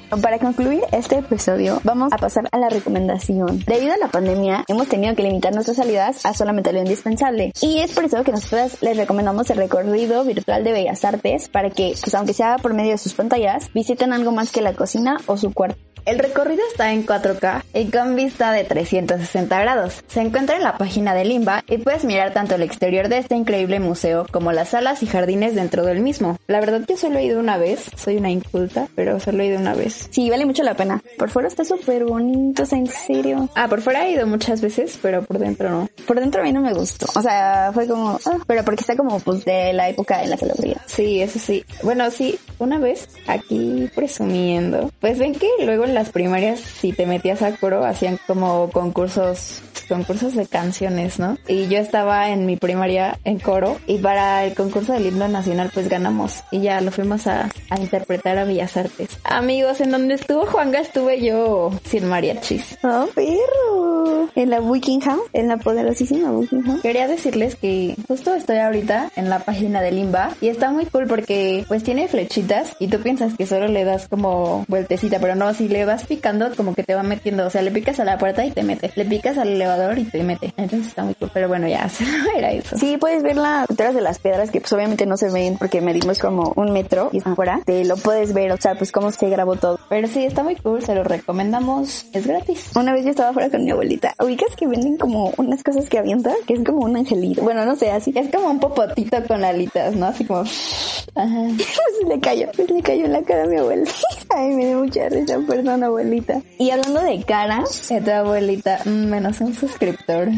Para 0.10 0.40
concluir 0.40 0.82
este 0.92 1.20
episodio, 1.20 1.80
vamos 1.84 2.12
a 2.12 2.18
pasar 2.18 2.50
a 2.52 2.58
la 2.58 2.70
recomendación. 2.70 3.64
Debido 3.68 3.94
a 3.94 3.98
la 3.98 4.08
pandemia, 4.08 4.66
hemos 4.68 4.88
tenido 4.88 5.16
que 5.16 5.22
limitar 5.22 5.54
nuestras 5.54 5.78
salidas 5.78 6.26
a 6.26 6.34
solamente 6.34 6.74
lo 6.74 6.80
indispensable. 6.80 7.52
Y 7.62 7.78
es 7.78 7.94
por 7.94 8.06
eso 8.06 8.24
que 8.24 8.32
nosotros 8.32 8.82
les 8.82 8.98
recomendamos 8.98 9.48
el 9.52 9.58
recorrido 9.58 10.24
virtual 10.24 10.64
de 10.64 10.72
Bellas 10.72 11.06
Artes 11.06 11.48
para 11.48 11.70
que, 11.70 11.94
pues 12.02 12.16
aunque 12.16 12.34
sea 12.34 12.58
por 12.58 12.74
medio 12.74 12.94
de 12.94 12.98
sus 12.98 13.14
pantallas, 13.14 13.72
visiten 13.72 14.12
algo 14.12 14.32
más 14.32 14.52
que 14.52 14.62
la 14.62 14.74
cocina 14.74 15.18
o 15.28 15.38
su 15.38 15.54
cuarto. 15.54 15.78
El 16.10 16.18
recorrido 16.18 16.64
está 16.72 16.92
en 16.92 17.06
4K 17.06 17.66
y 17.72 17.92
con 17.92 18.16
vista 18.16 18.52
de 18.52 18.64
360 18.64 19.62
grados. 19.62 20.04
Se 20.08 20.22
encuentra 20.22 20.56
en 20.56 20.64
la 20.64 20.76
página 20.76 21.14
de 21.14 21.24
Limba 21.24 21.64
y 21.68 21.78
puedes 21.78 22.04
mirar 22.04 22.34
tanto 22.34 22.56
el 22.56 22.64
exterior 22.64 23.10
de 23.10 23.20
este 23.20 23.36
increíble 23.36 23.80
museo 23.80 24.26
como 24.32 24.52
las 24.52 24.70
salas 24.70 25.04
y 25.04 25.06
jardines 25.06 25.54
dentro 25.54 25.86
del 25.86 26.02
mismo. 26.02 26.40
La 26.48 26.62
verdad 26.62 26.84
que 26.88 26.98
solo 26.98 27.20
he 27.20 27.26
ido 27.26 27.40
una 27.40 27.60
vez, 27.60 27.92
soy 27.96 28.18
una 28.18 28.32
inculta, 28.32 28.88
pero 28.96 29.20
solo 29.20 29.44
he 29.44 29.46
ido 29.50 29.60
una 29.60 29.76
vez. 29.76 30.08
Sí, 30.10 30.32
vale 30.32 30.48
mucho 30.48 30.64
la 30.64 30.74
pena. 30.74 31.00
Por 31.20 31.30
fuera 31.30 31.48
está 31.48 31.64
súper 31.64 32.06
bonito, 32.06 32.64
en 32.72 32.88
serio. 32.88 33.48
Ah, 33.54 33.68
por 33.68 33.82
fuera 33.82 34.08
he 34.08 34.14
ido 34.14 34.26
muchas 34.26 34.62
veces, 34.62 34.98
pero 35.00 35.22
por 35.22 35.38
dentro 35.38 35.70
no. 35.70 35.90
Por 36.08 36.20
dentro 36.20 36.42
a 36.42 36.44
mí 36.44 36.52
no 36.52 36.62
me 36.62 36.74
gustó. 36.74 37.06
O 37.14 37.22
sea, 37.22 37.70
fue 37.72 37.88
como, 37.88 38.20
ah, 38.26 38.38
pero 38.48 38.66
porque 38.66 38.82
está 38.82 38.96
como 38.96 39.20
pues 39.20 39.46
de 39.46 39.74
la 39.74 39.88
época 39.90 40.18
de 40.18 40.26
la 40.26 40.38
celebridad. 40.38 40.82
Sí, 40.88 41.22
eso 41.22 41.38
sí. 41.38 41.64
Bueno, 41.84 42.10
sí, 42.10 42.40
una 42.58 42.80
vez 42.80 43.08
aquí 43.28 43.92
presumiendo. 43.94 44.92
Pues 45.00 45.20
ven 45.20 45.36
que 45.36 45.48
luego 45.64 45.86
en 45.86 45.99
las 46.00 46.12
primarias, 46.12 46.62
si 46.62 46.94
te 46.94 47.06
metías 47.06 47.42
a 47.42 47.52
coro, 47.58 47.84
hacían 47.84 48.18
como 48.26 48.70
concursos 48.72 49.62
concursos 49.90 50.36
de 50.36 50.46
canciones, 50.46 51.20
¿no? 51.20 51.38
Y 51.48 51.68
yo 51.68 51.80
estaba 51.80 52.30
en 52.30 52.46
mi 52.46 52.56
primaria 52.56 53.18
en 53.26 53.40
coro 53.40 53.78
y 53.88 53.98
para 53.98 54.46
el 54.46 54.54
concurso 54.54 54.94
del 54.94 55.08
himno 55.08 55.28
nacional 55.28 55.72
pues 55.74 55.90
ganamos 55.90 56.44
y 56.52 56.62
ya 56.62 56.80
lo 56.80 56.92
fuimos 56.92 57.28
a, 57.28 57.50
a 57.70 57.80
interpretar 57.80 58.38
a 58.38 58.46
Bellas 58.46 58.78
Artes. 58.78 59.18
Amigos, 59.24 59.82
en 59.82 59.92
donde 59.92 60.14
estuvo 60.14 60.46
Juanga 60.46 60.80
estuve 60.80 61.22
yo 61.22 61.72
sin 61.84 62.08
mariachis. 62.08 62.78
¡Oh, 62.84 63.08
perro! 63.16 64.30
En 64.36 64.52
la 64.52 64.60
Buckingham, 64.60 65.20
en 65.34 65.48
la 65.48 65.58
poderosísima 65.58 66.30
Buckingham. 66.32 66.82
Quería 66.82 67.08
decirles 67.08 67.56
que 67.56 67.96
justo 68.08 68.34
estoy 68.36 68.58
ahorita 68.58 69.12
en 69.16 69.30
la 69.30 69.40
página 69.40 69.82
de 69.82 69.92
Limba 69.92 70.36
y 70.40 70.50
está 70.50 70.70
muy 70.70 70.86
cool 70.86 71.08
porque 71.08 71.66
pues 71.68 71.84
tiene 71.84 72.08
flechitas 72.08 72.76
y 72.80 72.88
tú 72.88 73.00
piensas 73.00 73.34
que 73.36 73.48
solo 73.48 73.68
le 73.68 73.84
das 73.84 74.08
como 74.08 74.66
vueltecita, 74.68 75.20
pero 75.20 75.36
no, 75.36 75.54
si 75.56 75.68
le 75.68 75.79
vas 75.86 76.06
picando 76.06 76.56
como 76.56 76.74
que 76.74 76.84
te 76.84 76.96
va 76.96 77.04
metiendo, 77.04 77.46
o 77.46 77.50
sea, 77.50 77.62
le 77.62 77.72
picas 77.72 78.00
a 78.00 78.06
la 78.06 78.18
puerta 78.18 78.46
y 78.46 78.52
te 78.52 78.64
mete, 78.64 78.92
le 78.96 79.06
picas 79.06 79.38
al 79.38 79.50
elevador 79.50 79.98
y 79.98 80.06
te 80.06 80.24
mete. 80.24 80.54
Entonces 80.58 80.88
está 80.88 81.04
muy 81.04 81.16
cool. 81.16 81.32
Pero 81.34 81.48
bueno, 81.48 81.68
ya, 81.68 81.90
era 82.38 82.52
eso. 82.52 82.78
Sí, 82.78 82.98
puedes 82.98 83.24
ver 83.24 83.38
las 83.38 83.68
detrás 83.68 83.96
de 83.96 84.02
las 84.02 84.20
piedras 84.20 84.52
que 84.52 84.62
pues 84.62 84.72
obviamente 84.74 85.06
no 85.06 85.18
se 85.18 85.30
ven 85.30 85.58
porque 85.58 85.82
medimos 85.82 86.20
como 86.20 86.54
un 86.56 86.72
metro 86.72 87.10
y 87.12 87.20
afuera. 87.20 87.62
Te 87.66 87.86
lo 87.86 87.98
puedes 87.98 88.34
ver, 88.34 88.52
o 88.52 88.58
sea, 88.58 88.76
pues 88.76 88.92
cómo 88.92 89.12
se 89.12 89.30
grabó 89.30 89.56
todo. 89.56 89.80
Pero 89.90 90.08
sí, 90.08 90.26
está 90.26 90.44
muy 90.44 90.56
cool, 90.56 90.84
se 90.84 90.96
lo 90.96 91.04
recomendamos. 91.04 92.06
Es 92.14 92.28
gratis. 92.28 92.72
Una 92.76 92.94
vez 92.94 93.06
yo 93.06 93.12
estaba 93.12 93.30
afuera 93.30 93.50
con 93.50 93.64
mi 93.64 93.72
abuelita. 93.72 94.14
Ubicas 94.20 94.56
que 94.56 94.68
venden 94.68 94.98
como 94.98 95.34
unas 95.38 95.64
cosas 95.64 95.90
que 95.90 95.98
avientan, 95.98 96.36
que 96.48 96.54
es 96.54 96.64
como 96.64 96.86
un 96.86 96.96
angelito. 96.98 97.42
Bueno, 97.42 97.66
no 97.66 97.76
sé, 97.76 97.92
así. 97.92 98.12
Es 98.16 98.30
como 98.32 98.50
un 98.50 98.60
popotito 98.60 99.18
con 99.28 99.44
alitas, 99.44 99.96
¿no? 99.96 100.08
Así 100.08 100.26
como... 100.26 100.42
Ajá. 100.42 101.48
pues 101.58 102.08
le 102.08 102.20
cayó, 102.20 102.48
pues 102.56 102.70
le 102.70 102.82
cayó 102.82 103.06
en 103.06 103.14
la 103.14 103.22
cara 103.22 103.44
a 103.44 103.48
mi 103.48 103.58
abuela. 103.58 103.90
Ay, 104.30 104.50
me 104.50 104.68
dio 104.68 104.80
mucha 104.80 105.10
risa, 105.10 105.40
perdón, 105.48 105.69
abuelita. 105.74 106.42
Y 106.58 106.72
hablando 106.72 107.02
de 107.02 107.24
cara, 107.24 107.64
de 107.90 108.02
tu 108.02 108.12
abuelita, 108.12 108.82
menos 108.86 109.42
un 109.42 109.54
suscriptor. 109.54 110.30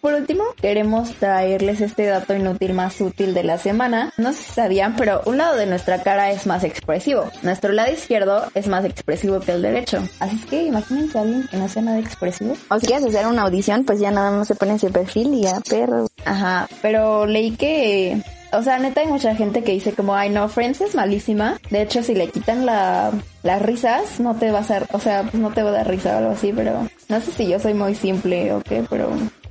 Por 0.00 0.14
último, 0.14 0.44
queremos 0.60 1.12
traerles 1.14 1.80
este 1.80 2.06
dato 2.06 2.34
inútil 2.34 2.74
más 2.74 3.00
útil 3.00 3.34
de 3.34 3.44
la 3.44 3.58
semana. 3.58 4.12
No 4.16 4.32
sé 4.32 4.42
si 4.42 4.52
sabían, 4.52 4.96
pero 4.96 5.22
un 5.26 5.38
lado 5.38 5.56
de 5.56 5.66
nuestra 5.66 6.02
cara 6.02 6.30
es 6.30 6.46
más 6.46 6.64
expresivo. 6.64 7.24
Nuestro 7.42 7.72
lado 7.72 7.92
izquierdo 7.92 8.44
es 8.54 8.66
más 8.66 8.84
expresivo 8.84 9.40
que 9.40 9.52
el 9.52 9.62
derecho. 9.62 10.02
Así 10.18 10.36
que 10.48 10.64
imagínense 10.64 11.18
a 11.18 11.22
alguien 11.22 11.46
que 11.48 11.56
no 11.56 11.68
sea 11.68 11.82
nada 11.82 11.98
expresivo. 11.98 12.56
O 12.70 12.78
si 12.78 12.86
quieres 12.86 13.06
hacer 13.06 13.26
una 13.26 13.42
audición, 13.42 13.84
pues 13.84 14.00
ya 14.00 14.10
nada 14.10 14.30
más 14.30 14.48
se 14.48 14.54
pone 14.54 14.74
ese 14.74 14.90
perfil 14.90 15.34
y 15.34 15.42
ya, 15.42 15.60
perro. 15.68 16.06
Ajá, 16.24 16.68
pero 16.82 17.26
leí 17.26 17.52
que 17.52 18.22
o 18.52 18.62
sea, 18.62 18.78
neta 18.78 19.00
hay 19.00 19.06
mucha 19.06 19.34
gente 19.34 19.62
que 19.62 19.72
dice 19.72 19.92
como, 19.92 20.14
ay 20.14 20.30
no, 20.30 20.48
Friends 20.48 20.80
es 20.80 20.94
malísima. 20.94 21.58
De 21.70 21.82
hecho, 21.82 22.02
si 22.02 22.14
le 22.14 22.28
quitan 22.28 22.66
la, 22.66 23.12
las 23.42 23.62
risas, 23.62 24.20
no 24.20 24.34
te 24.34 24.50
va 24.50 24.60
a 24.60 24.86
o 24.92 25.00
sea, 25.00 25.22
pues 25.22 25.34
no 25.34 25.50
te 25.50 25.62
va 25.62 25.70
a 25.70 25.72
dar 25.72 25.88
risa 25.88 26.14
o 26.14 26.18
algo 26.18 26.30
así, 26.30 26.52
pero 26.54 26.88
no 27.08 27.20
sé 27.20 27.32
si 27.32 27.48
yo 27.48 27.58
soy 27.58 27.74
muy 27.74 27.94
simple 27.94 28.52
o 28.52 28.60
qué, 28.60 28.84
pero 28.88 29.10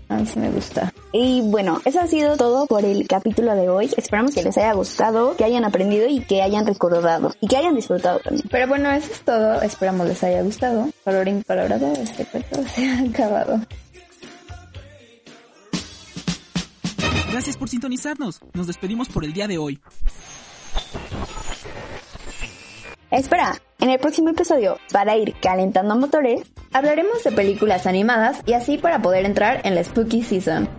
a 0.09 0.15
mí 0.15 0.25
sí 0.25 0.39
me 0.39 0.49
gusta. 0.49 0.91
Y 1.11 1.41
bueno, 1.41 1.81
eso 1.85 1.99
ha 1.99 2.07
sido 2.07 2.35
todo 2.35 2.65
por 2.65 2.83
el 2.83 3.07
capítulo 3.07 3.55
de 3.55 3.69
hoy. 3.69 3.91
Esperamos 3.95 4.33
que 4.33 4.43
les 4.43 4.57
haya 4.57 4.73
gustado, 4.73 5.35
que 5.35 5.43
hayan 5.43 5.65
aprendido 5.65 6.07
y 6.07 6.19
que 6.21 6.41
hayan 6.41 6.65
recordado 6.65 7.33
y 7.39 7.47
que 7.47 7.57
hayan 7.57 7.75
disfrutado 7.75 8.19
también. 8.19 8.47
Pero 8.49 8.67
bueno, 8.67 8.91
eso 8.91 9.11
es 9.11 9.21
todo. 9.21 9.61
Esperamos 9.61 10.07
les 10.07 10.23
haya 10.23 10.41
gustado. 10.41 10.89
Colorín 11.03 11.43
colorado, 11.43 11.93
este 11.93 12.25
cuento 12.25 12.63
se 12.67 12.87
ha 12.87 12.99
acabado. 13.01 13.59
Gracias 17.31 17.57
por 17.57 17.69
sintonizarnos. 17.69 18.41
Nos 18.53 18.67
despedimos 18.67 19.07
por 19.09 19.23
el 19.23 19.33
día 19.33 19.47
de 19.47 19.57
hoy. 19.57 19.79
Espera, 23.11 23.59
en 23.79 23.89
el 23.89 23.99
próximo 23.99 24.29
episodio, 24.29 24.77
para 24.91 25.17
ir 25.17 25.35
calentando 25.41 25.95
motores, 25.95 26.41
hablaremos 26.71 27.23
de 27.23 27.31
películas 27.31 27.87
animadas 27.87 28.41
y 28.45 28.53
así 28.53 28.77
para 28.77 29.01
poder 29.01 29.25
entrar 29.25 29.61
en 29.63 29.75
la 29.75 29.83
Spooky 29.83 30.21
Season. 30.21 30.78